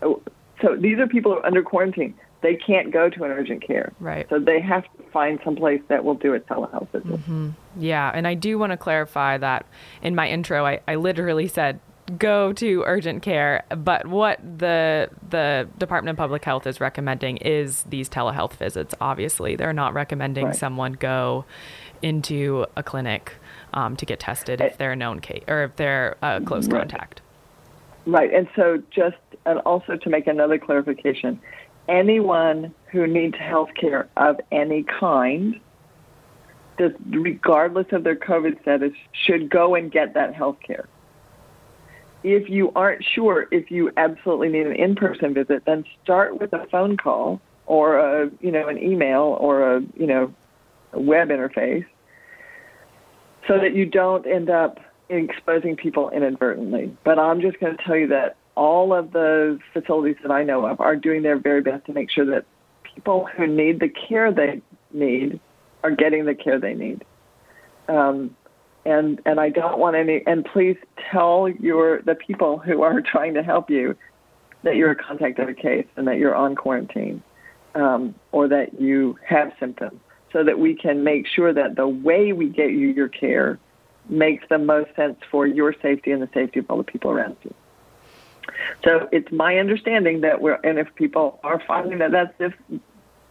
so 0.01 0.77
these 0.77 0.99
are 0.99 1.07
people 1.07 1.33
who 1.33 1.39
are 1.39 1.47
under 1.47 1.63
quarantine. 1.63 2.15
They 2.41 2.55
can't 2.55 2.93
go 2.93 3.11
to 3.11 3.25
an 3.25 3.31
urgent 3.31 3.67
care. 3.67 3.93
Right. 3.99 4.27
So 4.31 4.39
they 4.39 4.61
have 4.61 4.85
to 4.85 5.03
find 5.13 5.41
some 5.45 5.57
place 5.57 5.83
that 5.89 6.05
will 6.05 6.15
do 6.15 6.35
a 6.35 6.41
telehealth 6.41 6.89
visit. 6.91 7.09
Mm-hmm. 7.09 7.51
Yeah. 7.79 8.11
And 8.15 8.29
I 8.29 8.35
do 8.35 8.59
want 8.59 8.73
to 8.73 8.77
clarify 8.77 9.39
that 9.39 9.67
in 10.03 10.15
my 10.15 10.29
intro, 10.29 10.65
I, 10.65 10.81
I 10.87 10.95
literally 10.95 11.49
said 11.49 11.81
go 12.17 12.53
to 12.55 12.85
urgent 12.87 13.23
care. 13.23 13.65
But 13.69 14.07
what 14.07 14.41
the 14.41 15.11
the 15.29 15.69
Department 15.79 16.15
of 16.15 16.17
Public 16.17 16.45
Health 16.45 16.67
is 16.67 16.81
recommending 16.81 17.39
is 17.39 17.83
these 17.85 18.09
telehealth 18.09 18.55
visits. 18.55 18.95
Obviously, 19.01 19.57
they're 19.57 19.73
not 19.73 19.95
recommending 19.95 20.47
right. 20.47 20.57
someone 20.57 20.93
go 20.93 21.45
into 22.01 22.67
a 22.77 22.83
clinic 22.83 23.35
um, 23.75 23.97
to 23.97 24.07
get 24.07 24.21
tested 24.21 24.61
if 24.61 24.79
they're 24.79 24.93
a 24.93 24.97
known 24.97 25.21
case 25.21 25.43
or 25.49 25.65
if 25.65 25.77
they're 25.77 26.17
a 26.23 26.41
close 26.41 26.69
right. 26.69 26.81
contact. 26.81 27.21
Right, 28.07 28.33
and 28.33 28.49
so 28.57 28.83
just 28.91 29.17
and 29.45 29.59
also 29.61 29.97
to 29.97 30.11
make 30.11 30.27
another 30.27 30.59
clarification, 30.59 31.41
anyone 31.89 32.75
who 32.91 33.07
needs 33.07 33.37
health 33.37 33.71
care 33.79 34.09
of 34.17 34.41
any 34.53 34.85
kind, 34.85 35.61
regardless 37.11 37.87
of 37.93 38.05
their 38.05 38.17
COVID 38.17 38.61
status, 38.63 38.93
should 39.13 39.51
go 39.51 39.75
and 39.75 39.91
get 39.91 40.15
that 40.15 40.35
health 40.35 40.57
care 40.65 40.87
if 42.23 42.49
you 42.49 42.73
aren't 42.75 43.05
sure 43.05 43.47
if 43.51 43.71
you 43.71 43.91
absolutely 43.97 44.49
need 44.49 44.67
an 44.67 44.75
in-person 44.75 45.35
visit, 45.35 45.65
then 45.67 45.85
start 46.03 46.41
with 46.41 46.53
a 46.53 46.67
phone 46.71 46.97
call 46.97 47.41
or 47.67 47.99
a 47.99 48.31
you 48.41 48.51
know 48.51 48.69
an 48.69 48.79
email 48.79 49.37
or 49.41 49.77
a 49.77 49.81
you 49.97 50.07
know 50.07 50.33
a 50.93 51.01
web 51.01 51.29
interface, 51.29 51.87
so 53.47 53.59
that 53.59 53.75
you 53.75 53.87
don't 53.87 54.27
end 54.27 54.51
up 54.51 54.79
exposing 55.09 55.77
people 55.77 56.11
inadvertently. 56.11 56.97
But 57.05 57.19
I'm 57.19 57.41
just 57.41 57.61
going 57.61 57.77
to 57.77 57.85
tell 57.85 57.97
you 57.97 58.09
that 58.09 58.37
all 58.59 58.93
of 58.93 59.13
the 59.13 59.59
facilities 59.73 60.17
that 60.23 60.33
I 60.33 60.43
know 60.43 60.67
of 60.67 60.81
are 60.81 60.97
doing 60.97 61.23
their 61.23 61.39
very 61.39 61.63
best 61.63 61.87
to 61.87 61.93
make 61.93 62.11
sure 62.11 62.27
that 62.27 62.45
people 62.83 63.25
who 63.37 63.47
need 63.47 63.79
the 63.79 63.89
care 63.89 64.33
they 64.33 64.61
need 64.93 65.39
are 65.85 65.93
getting 65.93 66.25
the 66.25 66.35
care 66.35 66.59
they 66.59 66.75
need. 66.75 67.05
Um, 67.89 68.37
and 68.85 69.21
and 69.25 69.39
I 69.39 69.51
don't 69.51 69.79
want 69.79 69.95
any. 69.95 70.23
And 70.27 70.45
please 70.45 70.77
tell 71.11 71.49
your 71.49 72.03
the 72.03 72.17
people 72.17 72.59
who 72.59 72.83
are 72.83 73.01
trying 73.13 73.35
to 73.35 73.43
help 73.45 73.71
you 73.71 73.97
that 74.65 74.75
you're 74.75 74.91
a 74.91 74.97
contact 74.97 75.39
of 75.39 75.49
a 75.49 75.55
case 75.55 75.87
and 75.97 76.09
that 76.09 76.17
you're 76.19 76.35
on 76.35 76.57
quarantine, 76.57 77.23
um, 77.77 78.13
or 78.33 78.49
that 78.49 78.81
you 78.81 79.17
have 79.25 79.53
symptoms, 79.61 80.01
so 80.33 80.43
that 80.43 80.59
we 80.59 80.75
can 80.75 81.05
make 81.05 81.29
sure 81.29 81.53
that 81.53 81.77
the 81.77 81.87
way 81.87 82.33
we 82.33 82.49
get 82.49 82.71
you 82.73 82.89
your 82.89 83.09
care 83.09 83.61
makes 84.09 84.45
the 84.51 84.59
most 84.59 84.95
sense 84.97 85.17
for 85.31 85.47
your 85.47 85.73
safety 85.81 86.11
and 86.11 86.21
the 86.21 86.29
safety 86.35 86.59
of 86.59 86.67
all 86.69 86.79
the 86.79 86.83
people 86.83 87.13
around 87.13 87.37
you. 87.45 87.55
So 88.85 89.09
it's 89.13 89.31
my 89.33 89.59
understanding 89.59 90.21
that 90.23 90.41
we're, 90.41 90.59
and 90.65 90.79
if 90.79 90.95
people 90.95 91.41
are 91.43 91.63
finding 91.67 91.99
that 91.99 92.11
that's 92.39 92.55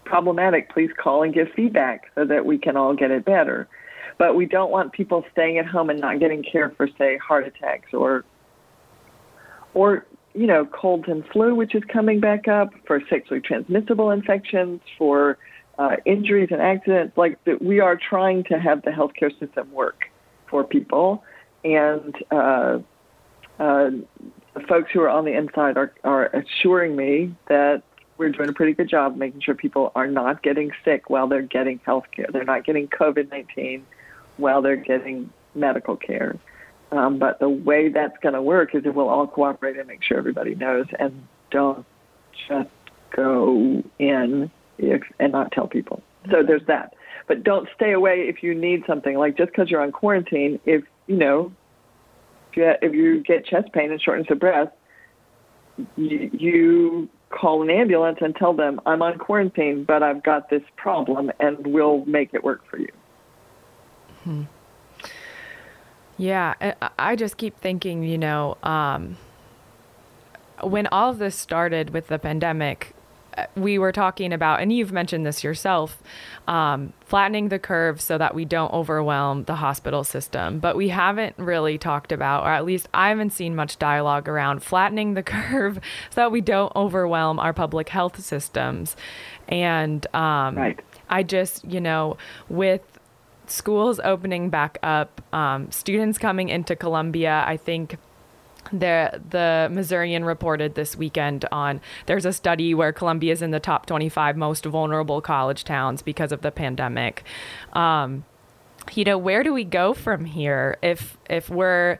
problematic, 0.05 0.69
please 0.69 0.89
call 0.97 1.23
and 1.23 1.33
give 1.33 1.47
feedback 1.55 2.11
so 2.15 2.25
that 2.25 2.45
we 2.45 2.57
can 2.57 2.77
all 2.77 2.93
get 2.95 3.11
it 3.11 3.25
better. 3.25 3.67
But 4.17 4.35
we 4.35 4.45
don't 4.45 4.71
want 4.71 4.93
people 4.93 5.25
staying 5.31 5.57
at 5.57 5.65
home 5.65 5.89
and 5.89 5.99
not 5.99 6.19
getting 6.19 6.43
care 6.43 6.71
for, 6.71 6.87
say, 6.97 7.17
heart 7.17 7.45
attacks 7.45 7.93
or, 7.93 8.25
or 9.73 10.05
you 10.33 10.47
know, 10.47 10.65
colds 10.65 11.05
and 11.07 11.25
flu, 11.27 11.55
which 11.55 11.73
is 11.75 11.83
coming 11.91 12.19
back 12.19 12.47
up, 12.47 12.71
for 12.85 13.01
sexually 13.09 13.41
transmissible 13.41 14.11
infections, 14.11 14.81
for 14.97 15.37
uh, 15.79 15.95
injuries 16.05 16.49
and 16.51 16.61
accidents. 16.61 17.17
Like 17.17 17.43
that, 17.45 17.61
we 17.61 17.79
are 17.79 17.97
trying 17.97 18.43
to 18.45 18.59
have 18.59 18.83
the 18.83 18.91
healthcare 18.91 19.31
system 19.39 19.71
work 19.71 20.05
for 20.49 20.63
people, 20.63 21.23
and 21.63 22.15
uh, 22.31 22.79
uh, 23.59 23.89
the 24.57 24.67
folks 24.67 24.91
who 24.91 25.01
are 25.01 25.09
on 25.09 25.25
the 25.25 25.37
inside 25.37 25.77
are, 25.77 25.93
are 26.03 26.25
assuring 26.27 26.95
me 26.95 27.35
that 27.47 27.83
we're 28.17 28.29
doing 28.29 28.49
a 28.49 28.53
pretty 28.53 28.73
good 28.73 28.89
job 28.89 29.15
making 29.15 29.41
sure 29.41 29.53
people 29.53 29.91
are 29.95 30.07
not 30.07 30.41
getting 30.41 30.71
sick 30.83 31.09
while 31.09 31.27
they're 31.27 31.41
getting 31.43 31.79
health 31.85 32.05
care. 32.11 32.25
They're 32.31 32.43
not 32.43 32.65
getting 32.65 32.87
COVID 32.87 33.29
19 33.29 33.85
while 34.37 34.61
they're 34.61 34.75
getting 34.75 35.31
medical 35.53 35.95
care. 35.95 36.37
Um, 36.91 37.19
but 37.19 37.39
the 37.39 37.49
way 37.49 37.89
that's 37.89 38.17
going 38.21 38.33
to 38.33 38.41
work 38.41 38.73
is 38.73 38.83
if 38.85 38.95
we'll 38.95 39.09
all 39.09 39.27
cooperate 39.27 39.77
and 39.77 39.87
make 39.87 40.03
sure 40.03 40.17
everybody 40.17 40.55
knows 40.55 40.87
and 40.97 41.27
don't 41.51 41.85
just 42.47 42.69
go 43.15 43.83
in 43.99 44.49
if 44.77 45.01
and 45.19 45.31
not 45.31 45.51
tell 45.51 45.67
people. 45.67 46.01
So 46.31 46.43
there's 46.43 46.65
that. 46.67 46.93
But 47.27 47.43
don't 47.43 47.67
stay 47.75 47.91
away 47.91 48.27
if 48.27 48.41
you 48.41 48.55
need 48.55 48.83
something. 48.87 49.17
Like 49.17 49.37
just 49.37 49.51
because 49.51 49.69
you're 49.69 49.81
on 49.81 49.91
quarantine, 49.91 50.59
if 50.65 50.83
you 51.07 51.17
know, 51.17 51.51
you, 52.57 52.73
if 52.81 52.93
you 52.93 53.23
get 53.23 53.45
chest 53.45 53.71
pain 53.73 53.91
and 53.91 54.01
shortness 54.01 54.27
of 54.29 54.39
breath, 54.39 54.69
you, 55.95 56.29
you 56.33 57.09
call 57.29 57.61
an 57.61 57.69
ambulance 57.69 58.17
and 58.21 58.35
tell 58.35 58.53
them 58.53 58.79
I'm 58.85 59.01
on 59.01 59.17
quarantine, 59.17 59.83
but 59.83 60.03
I've 60.03 60.23
got 60.23 60.49
this 60.49 60.63
problem, 60.75 61.31
and 61.39 61.67
we'll 61.67 62.05
make 62.05 62.33
it 62.33 62.43
work 62.43 62.61
for 62.69 62.79
you. 62.79 62.91
Hmm. 64.23 64.43
Yeah, 66.17 66.73
I 66.97 67.15
just 67.15 67.37
keep 67.37 67.59
thinking, 67.59 68.03
you 68.03 68.17
know, 68.17 68.57
um, 68.63 69.17
when 70.63 70.87
all 70.87 71.11
of 71.11 71.19
this 71.19 71.35
started 71.35 71.91
with 71.91 72.07
the 72.07 72.17
pandemic, 72.17 72.95
we 73.55 73.77
were 73.77 73.91
talking 73.91 74.33
about, 74.33 74.61
and 74.61 74.71
you've 74.71 74.91
mentioned 74.91 75.25
this 75.25 75.43
yourself, 75.43 76.01
um, 76.47 76.93
flattening 77.05 77.49
the 77.49 77.59
curve 77.59 78.01
so 78.01 78.17
that 78.17 78.33
we 78.33 78.45
don't 78.45 78.71
overwhelm 78.73 79.43
the 79.43 79.55
hospital 79.55 80.03
system. 80.03 80.59
But 80.59 80.75
we 80.75 80.89
haven't 80.89 81.35
really 81.37 81.77
talked 81.77 82.11
about, 82.11 82.43
or 82.43 82.49
at 82.49 82.65
least 82.65 82.87
I 82.93 83.09
haven't 83.09 83.31
seen 83.31 83.55
much 83.55 83.77
dialogue 83.77 84.27
around 84.27 84.63
flattening 84.63 85.13
the 85.13 85.23
curve 85.23 85.79
so 86.09 86.21
that 86.21 86.31
we 86.31 86.41
don't 86.41 86.75
overwhelm 86.75 87.39
our 87.39 87.53
public 87.53 87.89
health 87.89 88.19
systems. 88.23 88.95
And 89.47 90.05
um, 90.15 90.55
right. 90.55 90.79
I 91.09 91.23
just, 91.23 91.65
you 91.65 91.81
know, 91.81 92.17
with 92.49 92.81
schools 93.47 93.99
opening 94.03 94.49
back 94.49 94.77
up, 94.83 95.21
um, 95.33 95.71
students 95.71 96.17
coming 96.17 96.49
into 96.49 96.75
Columbia, 96.75 97.43
I 97.47 97.57
think 97.57 97.97
the 98.71 99.21
the 99.29 99.69
Missourian 99.71 100.25
reported 100.25 100.75
this 100.75 100.95
weekend 100.95 101.45
on 101.51 101.81
there's 102.05 102.25
a 102.25 102.33
study 102.33 102.73
where 102.73 102.91
Columbia 102.91 103.33
is 103.33 103.41
in 103.41 103.51
the 103.51 103.59
top 103.59 103.85
25 103.85 104.37
most 104.37 104.65
vulnerable 104.65 105.21
college 105.21 105.63
towns 105.63 106.01
because 106.01 106.31
of 106.31 106.41
the 106.41 106.51
pandemic. 106.51 107.23
Um, 107.73 108.25
you 108.93 109.03
know, 109.03 109.17
where 109.17 109.43
do 109.43 109.53
we 109.53 109.63
go 109.63 109.93
from 109.93 110.25
here 110.25 110.77
if 110.81 111.17
if 111.29 111.49
we're 111.49 111.99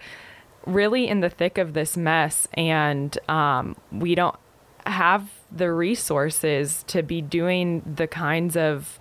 really 0.65 1.08
in 1.08 1.21
the 1.21 1.30
thick 1.30 1.58
of 1.58 1.73
this 1.73 1.95
mess 1.95 2.47
and 2.53 3.17
um, 3.30 3.75
we 3.91 4.15
don't 4.15 4.36
have 4.86 5.30
the 5.51 5.71
resources 5.71 6.84
to 6.88 7.01
be 7.01 7.21
doing 7.21 7.82
the 7.95 8.08
kinds 8.08 8.58
of 8.58 8.99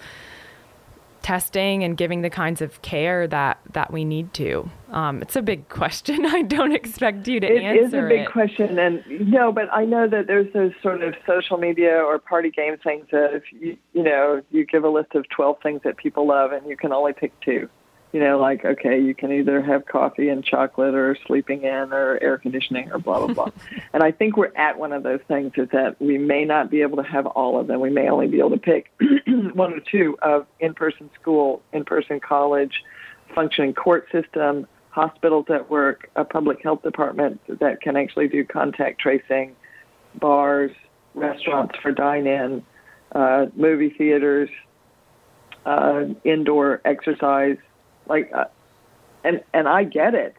testing 1.26 1.82
and 1.82 1.96
giving 1.96 2.22
the 2.22 2.30
kinds 2.30 2.62
of 2.62 2.80
care 2.82 3.26
that 3.26 3.58
that 3.72 3.92
we 3.92 4.04
need 4.04 4.32
to? 4.32 4.70
Um, 4.92 5.20
it's 5.22 5.34
a 5.34 5.42
big 5.42 5.68
question. 5.80 6.24
I 6.24 6.42
don't 6.42 6.72
expect 6.72 7.26
you 7.26 7.40
to 7.40 7.46
it 7.46 7.64
answer 7.64 7.80
it. 7.80 7.82
It 7.82 7.86
is 7.86 7.94
a 7.94 8.08
big 8.08 8.20
it. 8.20 8.32
question, 8.32 8.78
and 8.78 9.02
no, 9.28 9.50
but 9.50 9.68
I 9.72 9.84
know 9.84 10.08
that 10.08 10.28
there's 10.28 10.52
those 10.52 10.70
sort 10.80 11.02
of 11.02 11.14
social 11.26 11.56
media 11.56 11.96
or 11.96 12.20
party 12.20 12.50
game 12.50 12.76
things 12.78 13.06
that 13.10 13.34
if 13.34 13.42
you 13.50 13.76
you 13.92 14.04
know 14.04 14.40
you 14.52 14.64
give 14.64 14.84
a 14.84 14.88
list 14.88 15.16
of 15.16 15.28
12 15.30 15.56
things 15.64 15.80
that 15.82 15.96
people 15.96 16.28
love 16.28 16.52
and 16.52 16.64
you 16.68 16.76
can 16.76 16.92
only 16.92 17.12
pick 17.12 17.32
two 17.40 17.68
you 18.16 18.22
know, 18.22 18.38
like, 18.38 18.64
okay, 18.64 18.98
you 18.98 19.14
can 19.14 19.30
either 19.30 19.60
have 19.60 19.84
coffee 19.84 20.30
and 20.30 20.42
chocolate 20.42 20.94
or 20.94 21.18
sleeping 21.26 21.64
in 21.64 21.92
or 21.92 22.18
air 22.22 22.38
conditioning 22.38 22.90
or 22.90 22.98
blah, 22.98 23.18
blah, 23.26 23.34
blah. 23.34 23.50
and 23.92 24.02
I 24.02 24.10
think 24.10 24.38
we're 24.38 24.56
at 24.56 24.78
one 24.78 24.94
of 24.94 25.02
those 25.02 25.20
things 25.28 25.52
is 25.58 25.68
that 25.72 26.00
we 26.00 26.16
may 26.16 26.46
not 26.46 26.70
be 26.70 26.80
able 26.80 26.96
to 26.96 27.02
have 27.02 27.26
all 27.26 27.60
of 27.60 27.66
them. 27.66 27.78
We 27.78 27.90
may 27.90 28.08
only 28.08 28.26
be 28.26 28.38
able 28.38 28.52
to 28.52 28.56
pick 28.56 28.90
one 29.52 29.74
or 29.74 29.80
two 29.80 30.16
of 30.22 30.46
in 30.60 30.72
person 30.72 31.10
school, 31.20 31.60
in 31.74 31.84
person 31.84 32.18
college, 32.18 32.72
functioning 33.34 33.74
court 33.74 34.06
system, 34.10 34.66
hospitals 34.88 35.44
that 35.50 35.68
work, 35.68 36.08
a 36.16 36.24
public 36.24 36.62
health 36.62 36.82
department 36.82 37.38
that 37.60 37.82
can 37.82 37.96
actually 37.98 38.28
do 38.28 38.46
contact 38.46 38.98
tracing, 38.98 39.54
bars, 40.18 40.70
restaurants 41.14 41.74
for 41.82 41.92
dine 41.92 42.26
in, 42.26 42.64
uh, 43.12 43.44
movie 43.54 43.90
theaters, 43.90 44.48
uh, 45.66 46.04
indoor 46.24 46.80
exercise 46.86 47.58
like, 48.08 48.30
uh, 48.32 48.44
and 49.24 49.42
and 49.52 49.68
I 49.68 49.84
get 49.84 50.14
it. 50.14 50.34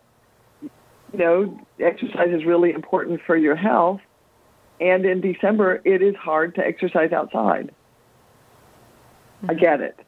You 0.61 1.19
know, 1.19 1.59
exercise 1.79 2.29
is 2.29 2.45
really 2.45 2.71
important 2.71 3.21
for 3.25 3.35
your 3.35 3.55
health, 3.55 4.01
and 4.79 5.05
in 5.05 5.21
December 5.21 5.81
it 5.85 6.01
is 6.01 6.15
hard 6.15 6.55
to 6.55 6.65
exercise 6.65 7.11
outside. 7.11 7.73
Mm-hmm. 9.37 9.51
I 9.51 9.53
get 9.53 9.81
it, 9.81 9.99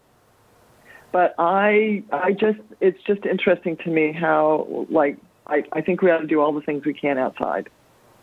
but 1.12 1.36
I 1.38 2.04
I 2.12 2.32
just 2.32 2.60
it's 2.80 3.02
just 3.04 3.26
interesting 3.26 3.78
to 3.78 3.89
me 3.89 4.12
how 4.12 4.88
like 4.89 5.17
I 5.48 5.63
I 5.72 5.82
think 5.82 6.02
we 6.02 6.12
ought 6.12 6.19
to 6.19 6.28
do 6.28 6.41
all 6.41 6.54
the 6.54 6.62
things 6.62 6.86
we 6.86 6.93
can 6.93 7.17
outside. 7.17 7.69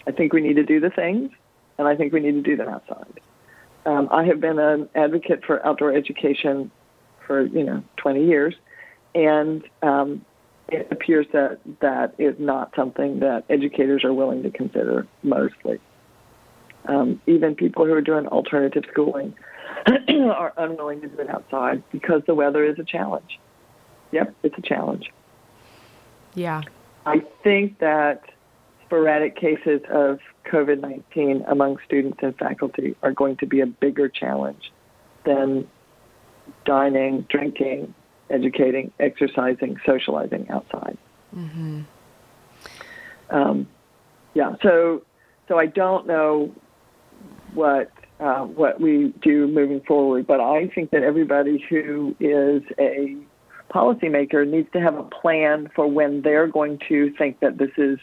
I 0.06 0.12
think 0.12 0.32
we 0.32 0.40
need 0.40 0.54
to 0.54 0.64
do 0.64 0.80
the 0.80 0.90
things, 0.90 1.30
and 1.78 1.88
I 1.88 1.96
think 1.96 2.12
we 2.12 2.20
need 2.20 2.32
to 2.32 2.42
do 2.42 2.56
them 2.56 2.68
outside. 2.68 3.20
Um, 3.86 4.08
I 4.10 4.24
have 4.24 4.40
been 4.40 4.58
an 4.58 4.88
advocate 4.94 5.44
for 5.44 5.64
outdoor 5.64 5.92
education 5.92 6.70
for 7.26 7.42
you 7.42 7.64
know 7.64 7.82
20 7.96 8.24
years, 8.26 8.54
and 9.16 9.64
um, 9.82 10.24
it 10.68 10.86
appears 10.90 11.26
that 11.32 11.58
that 11.80 12.14
is 12.18 12.34
not 12.38 12.72
something 12.76 13.20
that 13.20 13.44
educators 13.48 14.04
are 14.04 14.12
willing 14.12 14.42
to 14.42 14.50
consider 14.50 15.06
mostly. 15.22 15.80
Um, 16.84 17.20
even 17.26 17.54
people 17.54 17.86
who 17.86 17.94
are 17.94 18.02
doing 18.02 18.28
alternative 18.28 18.84
schooling 18.92 19.34
are 19.86 20.52
unwilling 20.58 21.00
to 21.00 21.08
do 21.08 21.18
it 21.18 21.30
outside 21.30 21.82
because 21.90 22.22
the 22.26 22.34
weather 22.34 22.62
is 22.62 22.78
a 22.78 22.84
challenge. 22.84 23.40
Yep, 24.12 24.34
it's 24.42 24.58
a 24.58 24.62
challenge. 24.62 25.10
Yeah. 26.34 26.62
I 27.06 27.22
think 27.42 27.78
that 27.78 28.22
sporadic 28.84 29.34
cases 29.34 29.80
of 29.90 30.20
COVID 30.44 30.80
19 30.80 31.44
among 31.48 31.78
students 31.86 32.18
and 32.20 32.36
faculty 32.36 32.96
are 33.02 33.12
going 33.12 33.36
to 33.38 33.46
be 33.46 33.60
a 33.60 33.66
bigger 33.66 34.10
challenge 34.10 34.70
than 35.24 35.66
dining, 36.66 37.22
drinking, 37.22 37.94
educating, 38.30 38.92
exercising, 38.98 39.76
socializing 39.86 40.48
outside. 40.50 40.98
Mm-hmm. 41.34 41.82
Um, 43.30 43.68
yeah, 44.34 44.54
so 44.62 45.02
so 45.48 45.58
I 45.58 45.66
don't 45.66 46.06
know 46.06 46.52
what 47.54 47.90
uh, 48.20 48.44
what 48.44 48.80
we 48.80 49.12
do 49.22 49.46
moving 49.46 49.80
forward, 49.82 50.26
but 50.26 50.40
I 50.40 50.68
think 50.68 50.90
that 50.90 51.02
everybody 51.02 51.64
who 51.68 52.14
is 52.20 52.62
a 52.78 53.16
policymaker 53.70 54.48
needs 54.48 54.68
to 54.72 54.80
have 54.80 54.96
a 54.96 55.02
plan 55.02 55.68
for 55.74 55.86
when 55.86 56.22
they're 56.22 56.46
going 56.46 56.78
to 56.88 57.12
think 57.18 57.40
that 57.40 57.58
this 57.58 57.72
is 57.76 57.98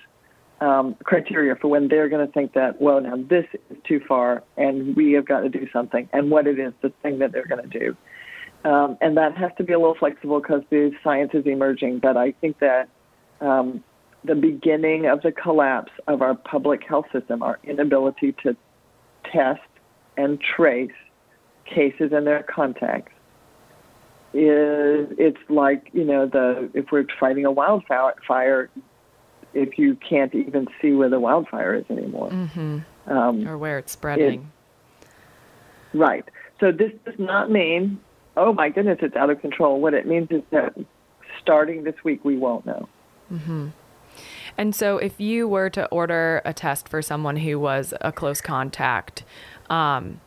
um, 0.61 0.95
criteria 1.03 1.55
for 1.55 1.67
when 1.67 1.87
they're 1.87 2.09
going 2.09 2.25
to 2.25 2.31
think 2.31 2.53
that, 2.53 2.81
well, 2.81 3.01
now 3.01 3.17
this 3.17 3.45
is 3.69 3.77
too 3.83 3.99
far 4.07 4.43
and 4.55 4.95
we 4.95 5.13
have 5.13 5.25
got 5.25 5.41
to 5.41 5.49
do 5.49 5.67
something, 5.73 6.07
and 6.13 6.31
what 6.31 6.47
it 6.47 6.59
is 6.59 6.73
the 6.81 6.89
thing 7.01 7.19
that 7.19 7.31
they're 7.31 7.47
going 7.47 7.69
to 7.69 7.79
do. 7.79 7.95
Um, 8.65 8.97
and 9.01 9.17
that 9.17 9.35
has 9.37 9.51
to 9.57 9.63
be 9.63 9.73
a 9.73 9.77
little 9.77 9.95
flexible 9.95 10.39
because 10.39 10.63
the 10.69 10.91
science 11.03 11.31
is 11.33 11.45
emerging. 11.45 11.99
But 11.99 12.15
I 12.15 12.31
think 12.31 12.59
that 12.59 12.87
um, 13.41 13.83
the 14.23 14.35
beginning 14.35 15.05
of 15.05 15.21
the 15.21 15.31
collapse 15.31 15.91
of 16.07 16.21
our 16.21 16.35
public 16.35 16.83
health 16.87 17.05
system, 17.11 17.43
our 17.43 17.59
inability 17.63 18.33
to 18.43 18.55
test 19.31 19.61
and 20.15 20.39
trace 20.39 20.91
cases 21.65 22.11
and 22.13 22.25
their 22.25 22.43
contacts, 22.43 23.11
is 24.33 25.07
it's 25.19 25.37
like 25.49 25.89
you 25.93 26.05
know 26.05 26.25
the 26.25 26.69
if 26.73 26.91
we're 26.91 27.05
fighting 27.19 27.45
a 27.45 27.51
wildfire, 27.51 28.69
if 29.53 29.77
you 29.77 29.95
can't 29.95 30.33
even 30.33 30.67
see 30.81 30.91
where 30.91 31.09
the 31.09 31.19
wildfire 31.19 31.75
is 31.75 31.85
anymore, 31.89 32.29
mm-hmm. 32.29 32.79
um, 33.11 33.47
or 33.47 33.57
where 33.57 33.77
it's 33.77 33.91
spreading. 33.91 34.49
It, 35.01 35.97
right. 35.97 36.25
So 36.59 36.71
this 36.71 36.93
does 37.05 37.19
not 37.19 37.51
mean 37.51 37.99
oh 38.37 38.53
my 38.53 38.69
goodness, 38.69 38.99
it's 39.01 39.15
out 39.15 39.29
of 39.29 39.41
control. 39.41 39.81
What 39.81 39.93
it 39.93 40.07
means 40.07 40.29
is 40.31 40.41
that 40.51 40.75
starting 41.41 41.83
this 41.83 41.95
week, 42.03 42.23
we 42.23 42.37
won't 42.37 42.65
know. 42.65 42.87
Mm-hmm. 43.31 43.67
And 44.57 44.75
so, 44.75 44.97
if 44.97 45.19
you 45.19 45.47
were 45.47 45.69
to 45.71 45.87
order 45.87 46.41
a 46.45 46.53
test 46.53 46.87
for 46.87 47.01
someone 47.01 47.37
who 47.37 47.59
was 47.59 47.93
a 48.01 48.11
close 48.11 48.41
contact, 48.41 49.23
um, 49.69 50.21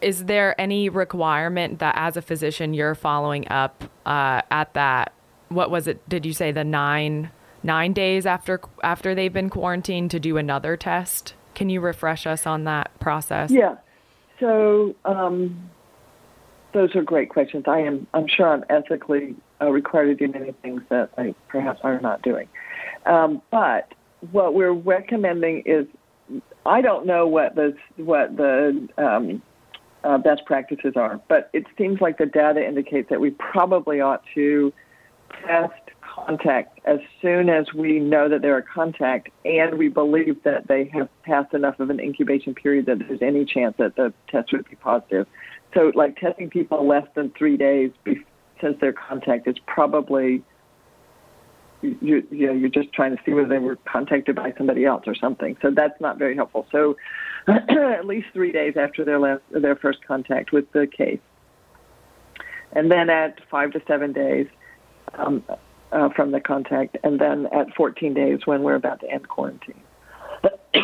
is 0.00 0.26
there 0.26 0.58
any 0.60 0.88
requirement 0.88 1.78
that 1.78 1.94
as 1.96 2.16
a 2.16 2.22
physician 2.22 2.74
you're 2.74 2.94
following 2.94 3.48
up 3.48 3.84
uh, 4.04 4.42
at 4.50 4.74
that? 4.74 5.14
What 5.48 5.70
was 5.70 5.86
it? 5.88 6.06
Did 6.08 6.26
you 6.26 6.32
say 6.32 6.52
the 6.52 6.64
nine 6.64 7.30
nine 7.62 7.92
days 7.94 8.26
after 8.26 8.60
after 8.82 9.14
they've 9.14 9.32
been 9.32 9.50
quarantined 9.50 10.10
to 10.10 10.20
do 10.20 10.36
another 10.36 10.76
test? 10.76 11.34
Can 11.54 11.70
you 11.70 11.80
refresh 11.80 12.26
us 12.26 12.46
on 12.46 12.64
that 12.64 12.98
process? 13.00 13.50
Yeah. 13.50 13.76
So 14.40 14.94
um, 15.04 15.70
those 16.74 16.94
are 16.94 17.02
great 17.02 17.30
questions. 17.30 17.64
I 17.66 17.78
am, 17.80 18.06
I'm 18.12 18.26
sure 18.28 18.48
I'm 18.48 18.64
ethically 18.68 19.34
uh, 19.62 19.70
required 19.70 20.18
to 20.18 20.26
do 20.26 20.30
many 20.30 20.52
things 20.60 20.82
that 20.90 21.10
I 21.16 21.34
perhaps 21.48 21.80
are 21.82 22.00
not 22.00 22.20
doing. 22.20 22.48
Um, 23.06 23.40
but 23.50 23.92
what 24.32 24.54
we're 24.54 24.72
recommending 24.72 25.62
is, 25.64 25.86
I 26.66 26.80
don't 26.80 27.06
know 27.06 27.26
what 27.26 27.54
the 27.54 27.76
what 27.96 28.36
the 28.36 28.88
um, 28.98 29.42
uh, 30.02 30.18
best 30.18 30.44
practices 30.46 30.94
are, 30.96 31.20
but 31.28 31.50
it 31.52 31.64
seems 31.78 32.00
like 32.00 32.18
the 32.18 32.26
data 32.26 32.66
indicates 32.66 33.10
that 33.10 33.20
we 33.20 33.30
probably 33.30 34.00
ought 34.00 34.22
to 34.34 34.72
test 35.46 35.72
contact 36.00 36.78
as 36.84 37.00
soon 37.20 37.48
as 37.48 37.72
we 37.74 37.98
know 37.98 38.28
that 38.28 38.40
they're 38.40 38.58
a 38.58 38.62
contact 38.62 39.28
and 39.44 39.76
we 39.76 39.88
believe 39.88 40.42
that 40.44 40.66
they 40.68 40.84
have 40.92 41.08
passed 41.22 41.52
enough 41.54 41.78
of 41.80 41.90
an 41.90 42.00
incubation 42.00 42.54
period 42.54 42.86
that 42.86 42.98
there's 43.00 43.22
any 43.22 43.44
chance 43.44 43.74
that 43.78 43.96
the 43.96 44.12
test 44.28 44.52
would 44.52 44.68
be 44.68 44.76
positive. 44.76 45.26
So, 45.74 45.92
like 45.94 46.16
testing 46.16 46.50
people 46.50 46.86
less 46.86 47.06
than 47.14 47.32
three 47.36 47.56
days 47.56 47.90
since 48.60 48.80
their 48.80 48.92
contact 48.92 49.48
is 49.48 49.56
probably 49.66 50.42
you, 51.82 52.26
you 52.30 52.46
know 52.46 52.52
you're 52.52 52.70
just 52.70 52.92
trying 52.92 53.16
to 53.16 53.22
see 53.24 53.32
whether 53.32 53.48
they 53.48 53.58
were 53.58 53.76
contacted 53.84 54.36
by 54.36 54.52
somebody 54.56 54.84
else 54.84 55.04
or 55.06 55.14
something. 55.14 55.56
So 55.60 55.70
that's 55.70 56.00
not 56.00 56.18
very 56.18 56.34
helpful. 56.34 56.66
So 56.72 56.96
at 57.48 58.06
least 58.06 58.28
three 58.32 58.52
days 58.52 58.74
after 58.76 59.04
their 59.04 59.18
last, 59.18 59.42
their 59.50 59.76
first 59.76 59.98
contact 60.06 60.52
with 60.52 60.70
the 60.72 60.86
case, 60.86 61.20
and 62.72 62.90
then 62.90 63.10
at 63.10 63.38
five 63.50 63.72
to 63.72 63.82
seven 63.86 64.12
days 64.12 64.46
um, 65.14 65.44
uh, 65.92 66.08
from 66.10 66.32
the 66.32 66.40
contact, 66.40 66.96
and 67.04 67.20
then 67.20 67.46
at 67.52 67.74
14 67.74 68.14
days 68.14 68.40
when 68.46 68.62
we're 68.62 68.74
about 68.74 69.00
to 69.00 69.10
end 69.10 69.28
quarantine. 69.28 69.80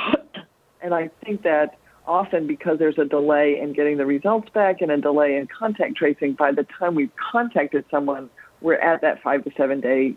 and 0.83 0.94
I 0.94 1.11
think 1.24 1.42
that 1.42 1.79
often 2.11 2.49
because 2.49 2.79
there's 2.81 2.99
a 2.99 3.05
delay 3.05 3.59
in 3.61 3.73
getting 3.73 3.96
the 3.96 4.05
results 4.05 4.51
back 4.51 4.81
and 4.81 4.90
a 4.90 5.01
delay 5.01 5.37
in 5.37 5.46
contact 5.46 5.96
tracing, 5.96 6.33
by 6.33 6.51
the 6.51 6.66
time 6.79 6.96
we've 6.96 7.12
contacted 7.33 7.85
someone, 7.88 8.29
we're 8.61 8.75
at 8.75 9.01
that 9.03 9.23
five 9.23 9.44
to 9.44 9.53
seven 9.57 9.81
day 9.81 10.16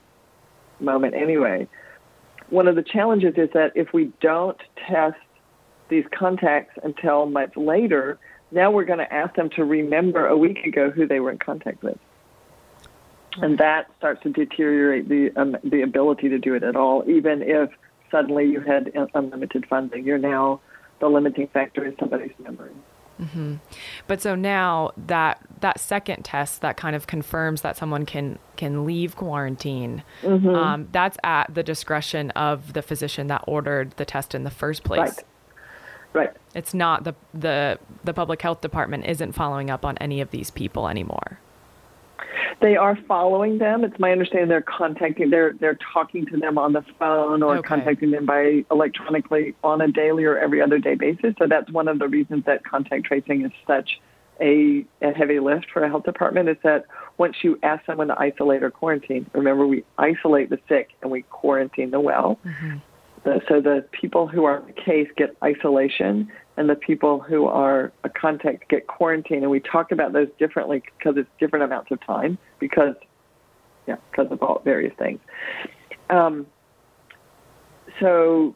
moment 0.79 1.13
anyway. 1.13 1.67
One 2.49 2.67
of 2.67 2.75
the 2.75 2.81
challenges 2.81 3.35
is 3.37 3.49
that 3.53 3.73
if 3.75 3.93
we 3.93 4.11
don't 4.21 4.57
test 4.87 5.19
these 5.89 6.03
contacts 6.17 6.79
until 6.83 7.27
much 7.27 7.55
later, 7.55 8.17
now 8.51 8.71
we're 8.71 8.85
going 8.85 8.99
to 8.99 9.13
ask 9.13 9.35
them 9.35 9.51
to 9.51 9.63
remember 9.63 10.25
a 10.25 10.35
week 10.35 10.65
ago 10.65 10.89
who 10.89 11.07
they 11.07 11.19
were 11.19 11.29
in 11.29 11.37
contact 11.37 11.83
with. 11.83 11.99
And 13.37 13.59
that 13.59 13.85
starts 13.99 14.23
to 14.23 14.29
deteriorate 14.29 15.09
the 15.09 15.31
um, 15.35 15.57
the 15.63 15.81
ability 15.81 16.29
to 16.29 16.39
do 16.39 16.55
it 16.55 16.63
at 16.63 16.75
all, 16.75 17.03
even 17.07 17.41
if 17.43 17.69
suddenly 18.11 18.45
you 18.45 18.61
had 18.61 18.91
unlimited 19.13 19.65
funding. 19.67 20.05
You're 20.05 20.17
now 20.17 20.59
the 20.99 21.07
limiting 21.07 21.47
factor 21.47 21.85
is 21.85 21.93
somebody's 21.99 22.31
memory. 22.39 22.71
Mm-hmm. 23.21 23.55
But 24.07 24.21
so 24.21 24.35
now 24.35 24.91
that 24.97 25.39
that 25.59 25.79
second 25.79 26.23
test 26.23 26.61
that 26.61 26.77
kind 26.77 26.95
of 26.95 27.07
confirms 27.07 27.61
that 27.61 27.77
someone 27.77 28.05
can 28.05 28.39
can 28.55 28.85
leave 28.85 29.15
quarantine, 29.15 30.03
mm-hmm. 30.21 30.49
um, 30.49 30.87
that's 30.91 31.17
at 31.23 31.53
the 31.53 31.63
discretion 31.63 32.31
of 32.31 32.73
the 32.73 32.81
physician 32.81 33.27
that 33.27 33.43
ordered 33.47 33.91
the 33.97 34.05
test 34.05 34.33
in 34.33 34.43
the 34.43 34.49
first 34.49 34.83
place. 34.83 34.99
Right. 34.99 35.23
Right. 36.13 36.37
It's 36.55 36.73
not 36.73 37.03
the 37.03 37.15
the 37.33 37.79
the 38.03 38.13
public 38.13 38.41
health 38.41 38.61
department 38.61 39.05
isn't 39.05 39.33
following 39.33 39.69
up 39.69 39.85
on 39.85 39.97
any 39.99 40.21
of 40.21 40.31
these 40.31 40.51
people 40.51 40.87
anymore. 40.87 41.39
They 42.61 42.75
are 42.75 42.97
following 43.07 43.57
them. 43.57 43.83
It's 43.83 43.99
my 43.99 44.11
understanding 44.11 44.49
they're 44.49 44.61
contacting, 44.61 45.29
they're 45.29 45.53
they're 45.53 45.77
talking 45.93 46.25
to 46.27 46.37
them 46.37 46.57
on 46.57 46.73
the 46.73 46.83
phone 46.99 47.43
or 47.43 47.57
okay. 47.57 47.67
contacting 47.67 48.11
them 48.11 48.25
by 48.25 48.65
electronically 48.71 49.55
on 49.63 49.81
a 49.81 49.87
daily 49.87 50.23
or 50.23 50.37
every 50.37 50.61
other 50.61 50.79
day 50.79 50.95
basis. 50.95 51.35
So 51.39 51.47
that's 51.47 51.69
one 51.71 51.87
of 51.87 51.99
the 51.99 52.07
reasons 52.07 52.45
that 52.45 52.63
contact 52.63 53.05
tracing 53.05 53.45
is 53.45 53.51
such 53.67 53.99
a, 54.39 54.85
a 55.01 55.11
heavy 55.11 55.39
lift 55.39 55.67
for 55.71 55.83
a 55.83 55.89
health 55.89 56.03
department. 56.03 56.49
Is 56.49 56.57
that 56.63 56.85
once 57.17 57.37
you 57.43 57.59
ask 57.63 57.85
someone 57.85 58.07
to 58.07 58.19
isolate 58.19 58.63
or 58.63 58.71
quarantine, 58.71 59.29
remember 59.33 59.67
we 59.67 59.83
isolate 59.97 60.49
the 60.49 60.59
sick 60.67 60.91
and 61.01 61.11
we 61.11 61.23
quarantine 61.23 61.91
the 61.91 61.99
well. 61.99 62.39
Mm-hmm. 62.45 62.77
So 63.23 63.61
the 63.61 63.85
people 63.91 64.27
who 64.27 64.43
are 64.43 64.63
the 64.67 64.73
case 64.73 65.07
get 65.15 65.35
isolation, 65.43 66.29
and 66.57 66.69
the 66.69 66.75
people 66.75 67.19
who 67.19 67.45
are 67.47 67.91
a 68.03 68.09
contact 68.09 68.69
get 68.69 68.87
quarantined. 68.87 69.43
And 69.43 69.51
we 69.51 69.59
talk 69.59 69.91
about 69.91 70.13
those 70.13 70.27
differently 70.37 70.83
because 70.97 71.15
it's 71.17 71.29
different 71.39 71.65
amounts 71.65 71.91
of 71.91 72.05
time 72.05 72.37
because, 72.59 72.95
yeah, 73.87 73.95
because 74.11 74.31
of 74.31 74.41
all 74.43 74.61
various 74.63 74.93
things. 74.99 75.19
Um, 76.09 76.45
so 77.99 78.55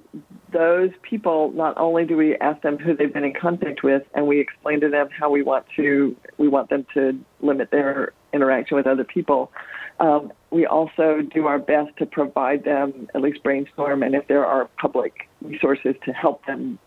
those 0.52 0.90
people, 1.02 1.52
not 1.52 1.78
only 1.78 2.06
do 2.06 2.18
we 2.18 2.36
ask 2.38 2.62
them 2.62 2.78
who 2.78 2.96
they've 2.96 3.14
been 3.14 3.24
in 3.24 3.34
contact 3.34 3.84
with, 3.84 4.04
and 4.14 4.28
we 4.28 4.40
explain 4.40 4.82
to 4.82 4.90
them 4.90 5.10
how 5.18 5.30
we 5.30 5.44
want 5.44 5.66
to 5.76 6.16
we 6.38 6.48
want 6.48 6.70
them 6.70 6.86
to 6.94 7.20
limit 7.42 7.70
their 7.72 8.14
interaction 8.34 8.78
with 8.78 8.88
other 8.88 9.04
people. 9.04 9.52
Um, 10.00 10.32
we 10.52 10.66
also 10.66 11.22
do 11.34 11.46
our 11.46 11.60
best 11.60 11.96
to 11.98 12.06
provide 12.06 12.64
them 12.64 13.08
at 13.14 13.22
least 13.22 13.44
brainstorm, 13.44 14.04
and 14.04 14.16
if 14.16 14.28
there 14.28 14.46
are 14.46 14.70
public 14.80 15.28
resources 15.42 15.96
to 16.06 16.12
help 16.14 16.46
them 16.46 16.80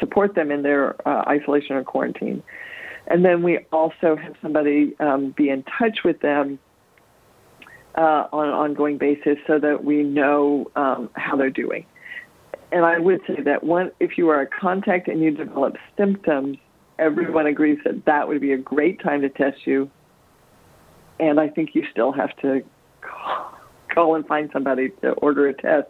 support 0.00 0.34
them 0.34 0.50
in 0.50 0.62
their 0.62 0.96
uh, 1.08 1.24
isolation 1.28 1.76
or 1.76 1.84
quarantine. 1.84 2.42
And 3.06 3.24
then 3.24 3.42
we 3.42 3.58
also 3.72 4.16
have 4.16 4.34
somebody 4.40 4.94
um, 4.98 5.34
be 5.36 5.50
in 5.50 5.64
touch 5.78 5.98
with 6.04 6.20
them 6.20 6.58
uh, 7.96 8.26
on 8.32 8.48
an 8.48 8.54
ongoing 8.54 8.98
basis 8.98 9.36
so 9.46 9.58
that 9.58 9.84
we 9.84 10.02
know 10.02 10.70
um, 10.74 11.10
how 11.14 11.36
they're 11.36 11.50
doing. 11.50 11.86
And 12.72 12.84
I 12.84 12.98
would 12.98 13.20
say 13.26 13.40
that 13.42 13.62
one, 13.62 13.92
if 14.00 14.18
you 14.18 14.30
are 14.30 14.40
a 14.40 14.46
contact 14.46 15.06
and 15.06 15.22
you 15.22 15.30
develop 15.30 15.76
symptoms, 15.96 16.56
everyone 16.98 17.46
agrees 17.46 17.78
that 17.84 18.04
that 18.06 18.26
would 18.26 18.40
be 18.40 18.52
a 18.52 18.58
great 18.58 19.00
time 19.02 19.20
to 19.20 19.28
test 19.28 19.66
you. 19.66 19.90
And 21.28 21.40
I 21.40 21.48
think 21.48 21.74
you 21.74 21.84
still 21.90 22.12
have 22.12 22.36
to 22.38 22.62
call 23.94 24.14
and 24.14 24.26
find 24.26 24.50
somebody 24.52 24.90
to 25.00 25.12
order 25.12 25.48
a 25.48 25.54
test 25.54 25.88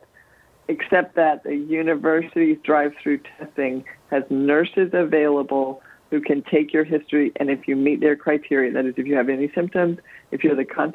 except 0.68 1.16
that 1.16 1.42
the 1.44 1.56
university's 1.56 2.56
drive-through 2.64 3.20
testing 3.38 3.84
has 4.10 4.22
nurses 4.30 4.90
available 4.92 5.82
who 6.10 6.20
can 6.20 6.42
take 6.42 6.72
your 6.72 6.84
history, 6.84 7.32
and 7.36 7.50
if 7.50 7.66
you 7.66 7.76
meet 7.76 8.00
their 8.00 8.16
criteria, 8.16 8.72
that 8.72 8.86
is, 8.86 8.94
if 8.96 9.06
you 9.06 9.14
have 9.16 9.28
any 9.28 9.50
symptoms, 9.54 9.98
if 10.30 10.44
you're 10.44 10.54
the 10.54 10.64
con- 10.64 10.94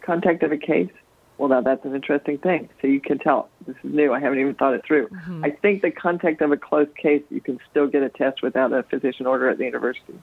contact 0.00 0.42
of 0.42 0.50
a 0.50 0.56
case, 0.56 0.90
well, 1.38 1.50
now 1.50 1.60
that's 1.60 1.84
an 1.84 1.94
interesting 1.94 2.38
thing. 2.38 2.68
So 2.80 2.86
you 2.86 3.00
can 3.00 3.18
tell 3.18 3.50
this 3.66 3.76
is 3.84 3.92
new. 3.92 4.14
I 4.14 4.20
haven't 4.20 4.38
even 4.38 4.54
thought 4.54 4.72
it 4.72 4.82
through. 4.86 5.08
Mm-hmm. 5.08 5.44
I 5.44 5.50
think 5.50 5.82
the 5.82 5.90
contact 5.90 6.40
of 6.40 6.50
a 6.50 6.56
closed 6.56 6.96
case, 6.96 7.22
you 7.28 7.42
can 7.42 7.60
still 7.70 7.86
get 7.86 8.02
a 8.02 8.08
test 8.08 8.42
without 8.42 8.72
a 8.72 8.82
physician 8.84 9.26
order 9.26 9.50
at 9.50 9.58
the 9.58 9.64
university. 9.66 10.18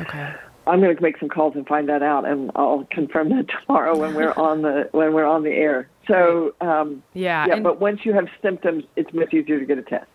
Okay. 0.00 0.34
I'm 0.66 0.80
going 0.80 0.94
to 0.96 1.02
make 1.02 1.18
some 1.18 1.28
calls 1.28 1.54
and 1.54 1.66
find 1.66 1.88
that 1.88 2.02
out, 2.02 2.26
and 2.26 2.50
I'll 2.56 2.86
confirm 2.90 3.28
that 3.30 3.46
tomorrow 3.48 3.96
when 3.96 4.14
we're 4.14 4.32
on 4.36 4.62
the 4.62 4.88
when 4.92 5.12
we're 5.12 5.26
on 5.26 5.42
the 5.42 5.50
air. 5.50 5.88
So 6.08 6.54
um, 6.60 7.02
yeah, 7.14 7.46
yeah. 7.46 7.60
But 7.60 7.80
once 7.80 8.00
you 8.04 8.12
have 8.12 8.26
symptoms, 8.42 8.84
it's 8.96 9.12
much 9.12 9.32
easier 9.32 9.58
to 9.58 9.66
get 9.66 9.78
a 9.78 9.82
test. 9.82 10.06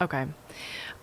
Okay. 0.00 0.26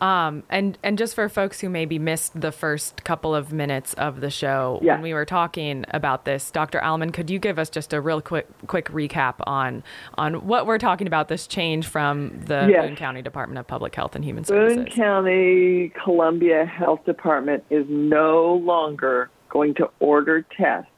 Um, 0.04 0.44
and 0.50 0.78
and 0.84 0.98
just 0.98 1.16
for 1.16 1.30
folks 1.30 1.62
who 1.62 1.70
maybe 1.70 1.98
missed 1.98 2.40
the 2.40 2.52
first 2.52 3.06
couple 3.06 3.34
of 3.34 3.54
minutes 3.54 3.94
of 3.94 4.20
the 4.20 4.30
show 4.30 4.82
yeah. 4.84 4.96
when 4.96 5.02
we 5.02 5.14
were 5.14 5.24
talking 5.24 5.86
about 5.92 6.26
this, 6.26 6.52
Dr. 6.52 6.82
Allemann, 6.82 7.14
could 7.14 7.30
you 7.30 7.40
give 7.40 7.58
us 7.58 7.70
just 7.70 7.94
a 7.94 8.02
real 8.02 8.20
quick 8.20 8.46
quick 8.68 8.90
recap 8.90 9.36
on 9.48 9.82
on 10.16 10.46
what 10.46 10.68
we're 10.68 10.78
talking 10.78 11.08
about? 11.08 11.30
This 11.30 11.48
change 11.48 11.88
from 11.88 12.38
the 12.48 12.68
yes. 12.70 12.86
Boone 12.86 12.98
County 12.98 13.22
Department 13.22 13.60
of 13.60 13.66
Public 13.66 13.96
Health 13.96 14.14
and 14.14 14.26
Human 14.26 14.44
Services. 14.44 14.76
Boone 14.76 14.88
County 14.88 15.94
Columbia 16.04 16.66
Health 16.66 17.06
Department 17.06 17.64
is 17.70 17.86
no 17.88 18.56
longer 18.56 19.30
going 19.48 19.74
to 19.76 19.90
order 20.02 20.46
tests 20.58 20.92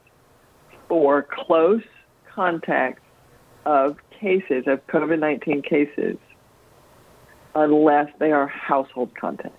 for 0.87 1.27
close 1.29 1.83
contacts 2.33 3.03
of 3.67 3.97
cases 4.19 4.63
of 4.65 4.85
COVID 4.87 5.19
nineteen 5.19 5.61
cases 5.61 6.17
unless 7.55 8.09
they 8.19 8.31
are 8.31 8.47
household 8.47 9.11
contacts. 9.19 9.57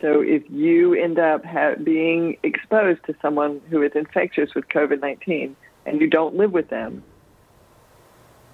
So 0.00 0.22
if 0.22 0.42
you 0.48 0.94
end 0.94 1.18
up 1.18 1.44
ha- 1.44 1.74
being 1.82 2.36
exposed 2.42 3.04
to 3.06 3.14
someone 3.20 3.60
who 3.68 3.82
is 3.82 3.92
infectious 3.94 4.54
with 4.54 4.66
COVID 4.68 5.00
19 5.00 5.56
and 5.86 6.00
you 6.00 6.08
don't 6.08 6.36
live 6.36 6.52
with 6.52 6.68
them, 6.68 7.02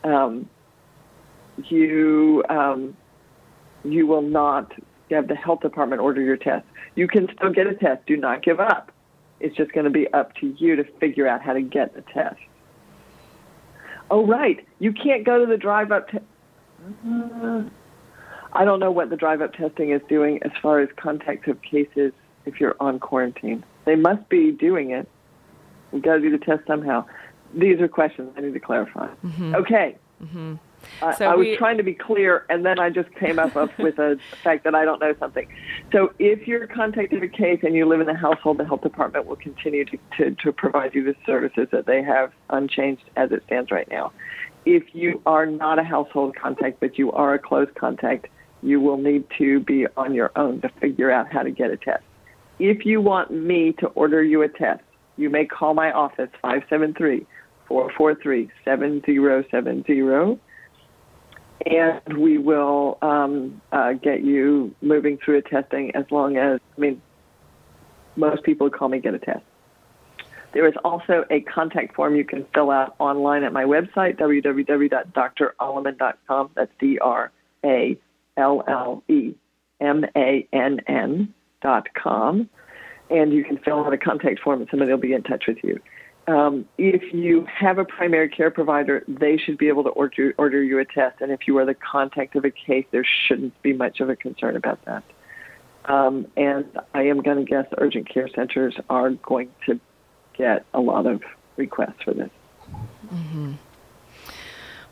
um, 0.02 0.48
you, 1.64 2.44
um, 2.48 2.96
you 3.84 4.06
will 4.06 4.22
not 4.22 4.72
have 5.10 5.28
the 5.28 5.36
health 5.36 5.60
department 5.60 6.02
order 6.02 6.20
your 6.20 6.36
test. 6.36 6.66
You 6.96 7.06
can 7.06 7.28
still 7.36 7.52
get 7.52 7.66
a 7.66 7.74
test. 7.74 8.06
Do 8.06 8.16
not 8.16 8.42
give 8.42 8.58
up. 8.58 8.90
It's 9.38 9.54
just 9.56 9.72
going 9.72 9.84
to 9.84 9.90
be 9.90 10.12
up 10.12 10.34
to 10.36 10.54
you 10.58 10.76
to 10.76 10.84
figure 10.98 11.28
out 11.28 11.42
how 11.42 11.52
to 11.52 11.62
get 11.62 11.94
the 11.94 12.02
test. 12.12 12.40
Oh, 14.10 14.26
right. 14.26 14.66
You 14.78 14.92
can't 14.92 15.24
go 15.24 15.38
to 15.38 15.46
the 15.46 15.56
drive 15.56 15.92
up 15.92 16.08
I 18.52 18.64
don't 18.64 18.80
know 18.80 18.90
what 18.90 19.10
the 19.10 19.16
drive 19.16 19.42
up 19.42 19.52
testing 19.52 19.90
is 19.90 20.00
doing 20.08 20.42
as 20.42 20.52
far 20.62 20.80
as 20.80 20.88
contact 20.96 21.46
of 21.48 21.60
cases 21.62 22.12
if 22.44 22.60
you're 22.60 22.76
on 22.80 22.98
quarantine. 22.98 23.64
They 23.84 23.96
must 23.96 24.28
be 24.28 24.50
doing 24.52 24.90
it. 24.90 25.08
We've 25.92 26.02
got 26.02 26.14
to 26.14 26.20
do 26.20 26.30
the 26.30 26.44
test 26.44 26.66
somehow. 26.66 27.04
These 27.54 27.80
are 27.80 27.88
questions 27.88 28.32
I 28.36 28.40
need 28.40 28.54
to 28.54 28.60
clarify. 28.60 29.08
Mm-hmm. 29.24 29.54
Okay. 29.56 29.96
Mm-hmm. 30.22 30.54
So 31.18 31.24
I, 31.26 31.34
was 31.34 31.48
trying 31.58 31.78
to 31.78 31.82
be 31.82 31.94
clear, 31.94 32.46
and 32.48 32.64
then 32.64 32.78
I 32.78 32.90
just 32.90 33.12
came 33.16 33.38
up 33.38 33.54
with 33.78 33.98
a 33.98 34.18
fact 34.44 34.64
that 34.64 34.74
I 34.74 34.84
don't 34.84 35.00
know 35.00 35.14
something. 35.18 35.48
So, 35.90 36.12
if 36.18 36.46
you're 36.46 36.66
contacted 36.68 37.22
a 37.22 37.28
case 37.28 37.60
and 37.64 37.74
you 37.74 37.86
live 37.86 38.00
in 38.00 38.06
the 38.06 38.14
household, 38.14 38.58
the 38.58 38.64
health 38.64 38.82
department 38.82 39.26
will 39.26 39.36
continue 39.36 39.84
to, 39.84 39.98
to, 40.18 40.30
to 40.36 40.52
provide 40.52 40.94
you 40.94 41.02
the 41.02 41.16
services 41.24 41.68
that 41.72 41.86
they 41.86 42.02
have 42.02 42.32
unchanged 42.50 43.02
as 43.16 43.32
it 43.32 43.42
stands 43.46 43.70
right 43.70 43.88
now 43.90 44.12
if 44.66 44.82
you 44.92 45.22
are 45.24 45.46
not 45.46 45.78
a 45.78 45.84
household 45.84 46.34
contact, 46.36 46.80
but 46.80 46.98
you 46.98 47.12
are 47.12 47.34
a 47.34 47.38
close 47.38 47.68
contact, 47.78 48.26
you 48.62 48.80
will 48.80 48.96
need 48.96 49.24
to 49.38 49.60
be 49.60 49.86
on 49.96 50.12
your 50.12 50.32
own 50.36 50.60
to 50.60 50.68
figure 50.80 51.10
out 51.10 51.32
how 51.32 51.42
to 51.42 51.50
get 51.50 51.70
a 51.70 51.76
test. 51.76 52.02
If 52.58 52.84
you 52.84 53.00
want 53.00 53.30
me 53.30 53.72
to 53.78 53.86
order 53.88 54.22
you 54.22 54.42
a 54.42 54.48
test, 54.48 54.82
you 55.16 55.30
may 55.30 55.46
call 55.46 55.72
my 55.72 55.92
office 55.92 56.30
573 56.42 57.26
443 57.68 58.50
7070 58.64 60.40
and 61.64 62.18
we 62.18 62.38
will 62.38 62.98
um, 63.02 63.60
uh, 63.72 63.92
get 63.94 64.22
you 64.22 64.74
moving 64.82 65.18
through 65.24 65.38
a 65.38 65.42
testing 65.42 65.94
as 65.94 66.04
long 66.10 66.36
as, 66.36 66.60
I 66.76 66.80
mean, 66.80 67.00
most 68.14 68.42
people 68.42 68.68
call 68.70 68.88
me 68.88 68.98
get 68.98 69.14
a 69.14 69.18
test. 69.18 69.42
There 70.56 70.66
is 70.66 70.74
also 70.86 71.24
a 71.30 71.42
contact 71.42 71.94
form 71.94 72.16
you 72.16 72.24
can 72.24 72.46
fill 72.54 72.70
out 72.70 72.96
online 72.98 73.44
at 73.44 73.52
my 73.52 73.64
website, 73.64 74.18
www.drallemann.com. 74.18 76.50
That's 76.54 76.72
D 76.80 76.98
R 76.98 77.30
A 77.62 77.98
L 78.38 78.64
L 78.66 79.02
E 79.06 79.34
M 79.82 80.06
A 80.16 80.48
N 80.54 80.80
N 80.88 81.34
dot 81.60 81.88
com. 81.92 82.48
And 83.10 83.34
you 83.34 83.44
can 83.44 83.58
fill 83.58 83.84
out 83.84 83.92
a 83.92 83.98
contact 83.98 84.40
form 84.40 84.62
and 84.62 84.70
somebody 84.70 84.90
will 84.90 84.98
be 84.98 85.12
in 85.12 85.24
touch 85.24 85.44
with 85.46 85.58
you. 85.62 85.78
Um, 86.26 86.64
if 86.78 87.12
you 87.12 87.44
have 87.44 87.76
a 87.76 87.84
primary 87.84 88.30
care 88.30 88.50
provider, 88.50 89.04
they 89.06 89.36
should 89.36 89.58
be 89.58 89.68
able 89.68 89.84
to 89.84 89.90
order, 89.90 90.32
order 90.38 90.62
you 90.62 90.78
a 90.78 90.86
test. 90.86 91.20
And 91.20 91.32
if 91.32 91.40
you 91.46 91.58
are 91.58 91.66
the 91.66 91.74
contact 91.74 92.34
of 92.34 92.46
a 92.46 92.50
case, 92.50 92.86
there 92.92 93.04
shouldn't 93.28 93.60
be 93.60 93.74
much 93.74 94.00
of 94.00 94.08
a 94.08 94.16
concern 94.16 94.56
about 94.56 94.82
that. 94.86 95.04
Um, 95.84 96.28
and 96.34 96.64
I 96.94 97.02
am 97.02 97.20
going 97.20 97.36
to 97.36 97.44
guess 97.44 97.66
urgent 97.76 98.08
care 98.08 98.30
centers 98.34 98.74
are 98.88 99.10
going 99.10 99.50
to 99.66 99.78
get 100.36 100.64
a 100.74 100.80
lot 100.80 101.06
of 101.06 101.22
requests 101.56 102.02
for 102.04 102.14
this. 102.14 102.30
Mm-hmm. 103.12 103.52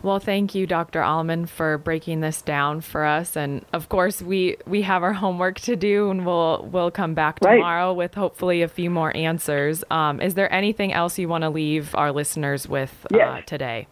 Well, 0.04 0.18
thank 0.18 0.54
you, 0.54 0.66
Dr. 0.66 1.00
Allemann, 1.00 1.48
for 1.48 1.78
breaking 1.78 2.20
this 2.20 2.42
down 2.42 2.82
for 2.82 3.06
us. 3.06 3.36
And 3.36 3.64
of 3.72 3.88
course, 3.88 4.20
we 4.20 4.58
we 4.66 4.82
have 4.82 5.02
our 5.02 5.14
homework 5.14 5.58
to 5.60 5.76
do, 5.76 6.10
and 6.10 6.26
we'll 6.26 6.68
we'll 6.70 6.90
come 6.90 7.14
back 7.14 7.40
tomorrow 7.40 7.88
right. 7.88 7.96
with 7.96 8.14
hopefully 8.14 8.60
a 8.60 8.68
few 8.68 8.90
more 8.90 9.16
answers. 9.16 9.82
Um, 9.90 10.20
is 10.20 10.34
there 10.34 10.52
anything 10.52 10.92
else 10.92 11.18
you 11.18 11.26
want 11.26 11.42
to 11.42 11.48
leave 11.48 11.94
our 11.94 12.12
listeners 12.12 12.68
with 12.68 13.06
uh, 13.14 13.40
today? 13.46 13.88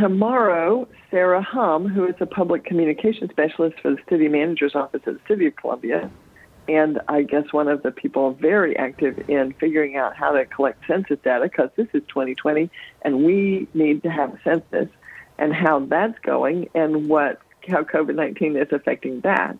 Tomorrow, 0.00 0.88
Sarah 1.10 1.42
Hum, 1.42 1.86
who 1.86 2.06
is 2.06 2.14
a 2.20 2.26
public 2.26 2.64
communication 2.64 3.28
specialist 3.28 3.76
for 3.82 3.90
the 3.90 3.98
city 4.08 4.28
manager's 4.28 4.74
office 4.74 5.02
at 5.06 5.12
the 5.12 5.20
City 5.28 5.46
of 5.46 5.56
Columbia, 5.56 6.10
and 6.68 7.00
I 7.08 7.22
guess 7.22 7.52
one 7.52 7.68
of 7.68 7.82
the 7.82 7.90
people 7.90 8.32
very 8.34 8.76
active 8.76 9.28
in 9.28 9.52
figuring 9.54 9.96
out 9.96 10.16
how 10.16 10.32
to 10.32 10.44
collect 10.44 10.86
census 10.86 11.18
data 11.24 11.44
because 11.44 11.70
this 11.76 11.88
is 11.92 12.02
2020 12.08 12.70
and 13.02 13.24
we 13.24 13.66
need 13.74 14.02
to 14.04 14.10
have 14.10 14.34
a 14.34 14.40
census 14.44 14.88
and 15.38 15.52
how 15.52 15.80
that's 15.80 16.18
going 16.20 16.68
and 16.74 17.08
what 17.08 17.40
how 17.68 17.82
COVID 17.82 18.14
19 18.14 18.56
is 18.56 18.68
affecting 18.72 19.20
that. 19.20 19.58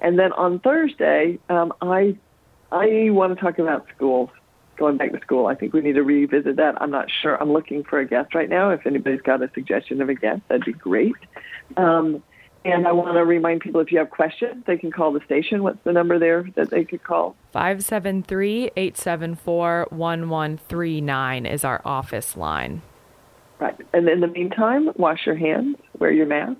And 0.00 0.18
then 0.18 0.32
on 0.32 0.60
Thursday, 0.60 1.38
um, 1.48 1.72
I 1.80 2.16
I 2.70 3.10
want 3.10 3.34
to 3.34 3.40
talk 3.40 3.58
about 3.58 3.86
schools 3.94 4.30
going 4.76 4.96
back 4.98 5.12
to 5.12 5.20
school. 5.20 5.46
I 5.46 5.54
think 5.54 5.72
we 5.72 5.80
need 5.80 5.94
to 5.94 6.02
revisit 6.02 6.56
that. 6.56 6.80
I'm 6.80 6.90
not 6.90 7.10
sure. 7.10 7.40
I'm 7.40 7.52
looking 7.52 7.82
for 7.84 7.98
a 7.98 8.06
guest 8.06 8.34
right 8.34 8.48
now. 8.48 8.70
If 8.70 8.86
anybody's 8.86 9.22
got 9.22 9.42
a 9.42 9.50
suggestion 9.54 10.02
of 10.02 10.08
a 10.08 10.14
guest, 10.14 10.42
that'd 10.48 10.64
be 10.64 10.72
great. 10.72 11.14
Um, 11.76 12.22
and 12.66 12.86
I 12.86 12.92
want 12.92 13.14
to 13.14 13.24
remind 13.24 13.60
people 13.60 13.80
if 13.80 13.92
you 13.92 13.98
have 13.98 14.10
questions, 14.10 14.64
they 14.66 14.76
can 14.76 14.90
call 14.90 15.12
the 15.12 15.20
station. 15.24 15.62
What's 15.62 15.82
the 15.84 15.92
number 15.92 16.18
there 16.18 16.48
that 16.56 16.70
they 16.70 16.84
could 16.84 17.02
call? 17.02 17.36
573 17.52 18.72
874 18.76 19.86
1139 19.90 21.46
is 21.46 21.64
our 21.64 21.80
office 21.84 22.36
line. 22.36 22.82
Right. 23.58 23.76
And 23.94 24.08
in 24.08 24.20
the 24.20 24.26
meantime, 24.26 24.90
wash 24.96 25.24
your 25.24 25.36
hands, 25.36 25.76
wear 25.98 26.10
your 26.10 26.26
mask, 26.26 26.58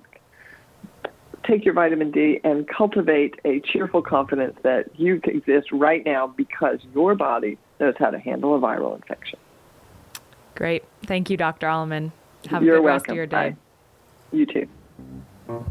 take 1.46 1.64
your 1.64 1.74
vitamin 1.74 2.10
D, 2.10 2.40
and 2.42 2.66
cultivate 2.68 3.34
a 3.44 3.60
cheerful 3.60 4.00
confidence 4.02 4.56
that 4.62 4.98
you 4.98 5.20
exist 5.24 5.72
right 5.72 6.04
now 6.06 6.26
because 6.26 6.78
your 6.94 7.14
body 7.14 7.58
knows 7.80 7.94
how 7.98 8.10
to 8.10 8.18
handle 8.18 8.54
a 8.54 8.58
viral 8.58 8.94
infection. 8.96 9.38
Great. 10.54 10.84
Thank 11.04 11.28
you, 11.28 11.36
Dr. 11.36 11.66
Allemann. 11.66 12.12
Have 12.48 12.62
You're 12.62 12.76
a 12.76 12.78
good 12.78 12.84
welcome. 12.84 12.94
rest 12.94 13.08
of 13.10 13.16
your 13.16 13.26
day. 13.26 13.50
Bye. 13.50 13.56
You 14.32 14.46
too. 14.46 15.66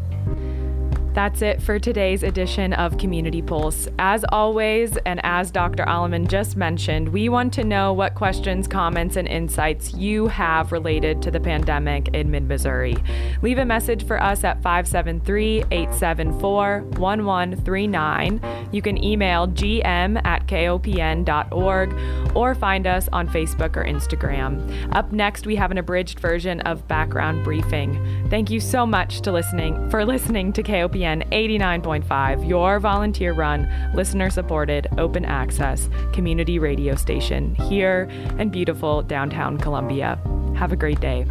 That's 1.16 1.42
it 1.42 1.62
for 1.62 1.80
today's 1.80 2.24
edition 2.24 2.74
of 2.74 2.98
Community 2.98 3.42
Pulse. 3.42 3.88
As 4.00 4.26
always, 4.34 4.98
and 5.06 5.22
as 5.24 5.50
Dr. 5.50 5.86
Allemann 5.86 6.28
just 6.28 6.58
mentioned, 6.58 7.08
we 7.08 7.30
want 7.30 7.54
to 7.54 7.64
know 7.64 7.94
what 7.94 8.16
questions, 8.16 8.68
comments, 8.68 9.16
and 9.16 9.26
insights 9.26 9.94
you 9.94 10.28
have 10.28 10.74
related 10.74 11.22
to 11.22 11.32
the 11.32 11.40
pandemic 11.40 12.10
in 12.10 12.30
mid 12.30 12.44
Missouri. 12.50 12.98
Leave 13.42 13.60
a 13.60 13.66
message 13.66 14.06
for 14.06 14.22
us 14.22 14.44
at 14.44 14.62
573 14.62 15.64
874 15.72 16.82
1139. 16.82 18.70
You 18.74 18.82
can 18.82 19.02
email 19.02 19.48
gm 19.48 20.22
at 20.26 20.48
kopn.org 20.48 22.36
or 22.36 22.56
find 22.56 22.86
us 22.86 23.08
on 23.14 23.30
Facebook 23.30 23.78
or 23.78 23.86
Instagram. 23.86 24.94
Up 24.94 25.14
next, 25.14 25.46
we 25.46 25.56
have 25.56 25.72
an 25.72 25.78
abridged 25.78 26.20
version 26.20 26.60
of 26.62 26.86
Background 26.90 27.46
Briefing. 27.46 28.28
Thank 28.30 28.50
you 28.50 28.60
so 28.60 28.86
much 28.86 29.22
to 29.22 29.32
listening 29.32 29.90
for 29.90 30.04
listening 30.04 30.52
to 30.52 30.62
KOPN. 30.62 31.05
KOPN 31.06 31.30
89.5, 31.30 32.50
your 32.50 32.80
volunteer 32.80 33.34
run, 33.34 33.70
listener 33.94 34.32
supported, 34.32 34.88
open 34.98 35.24
access 35.24 35.88
community 36.14 36.58
radio 36.58 36.96
station 36.96 37.54
here 37.56 38.10
in 38.40 38.50
beautiful 38.50 39.04
downtown 39.04 39.60
Columbia. 39.60 40.20
Have 40.56 40.72
a 40.72 40.76
great 40.76 41.00
day. 41.00 41.28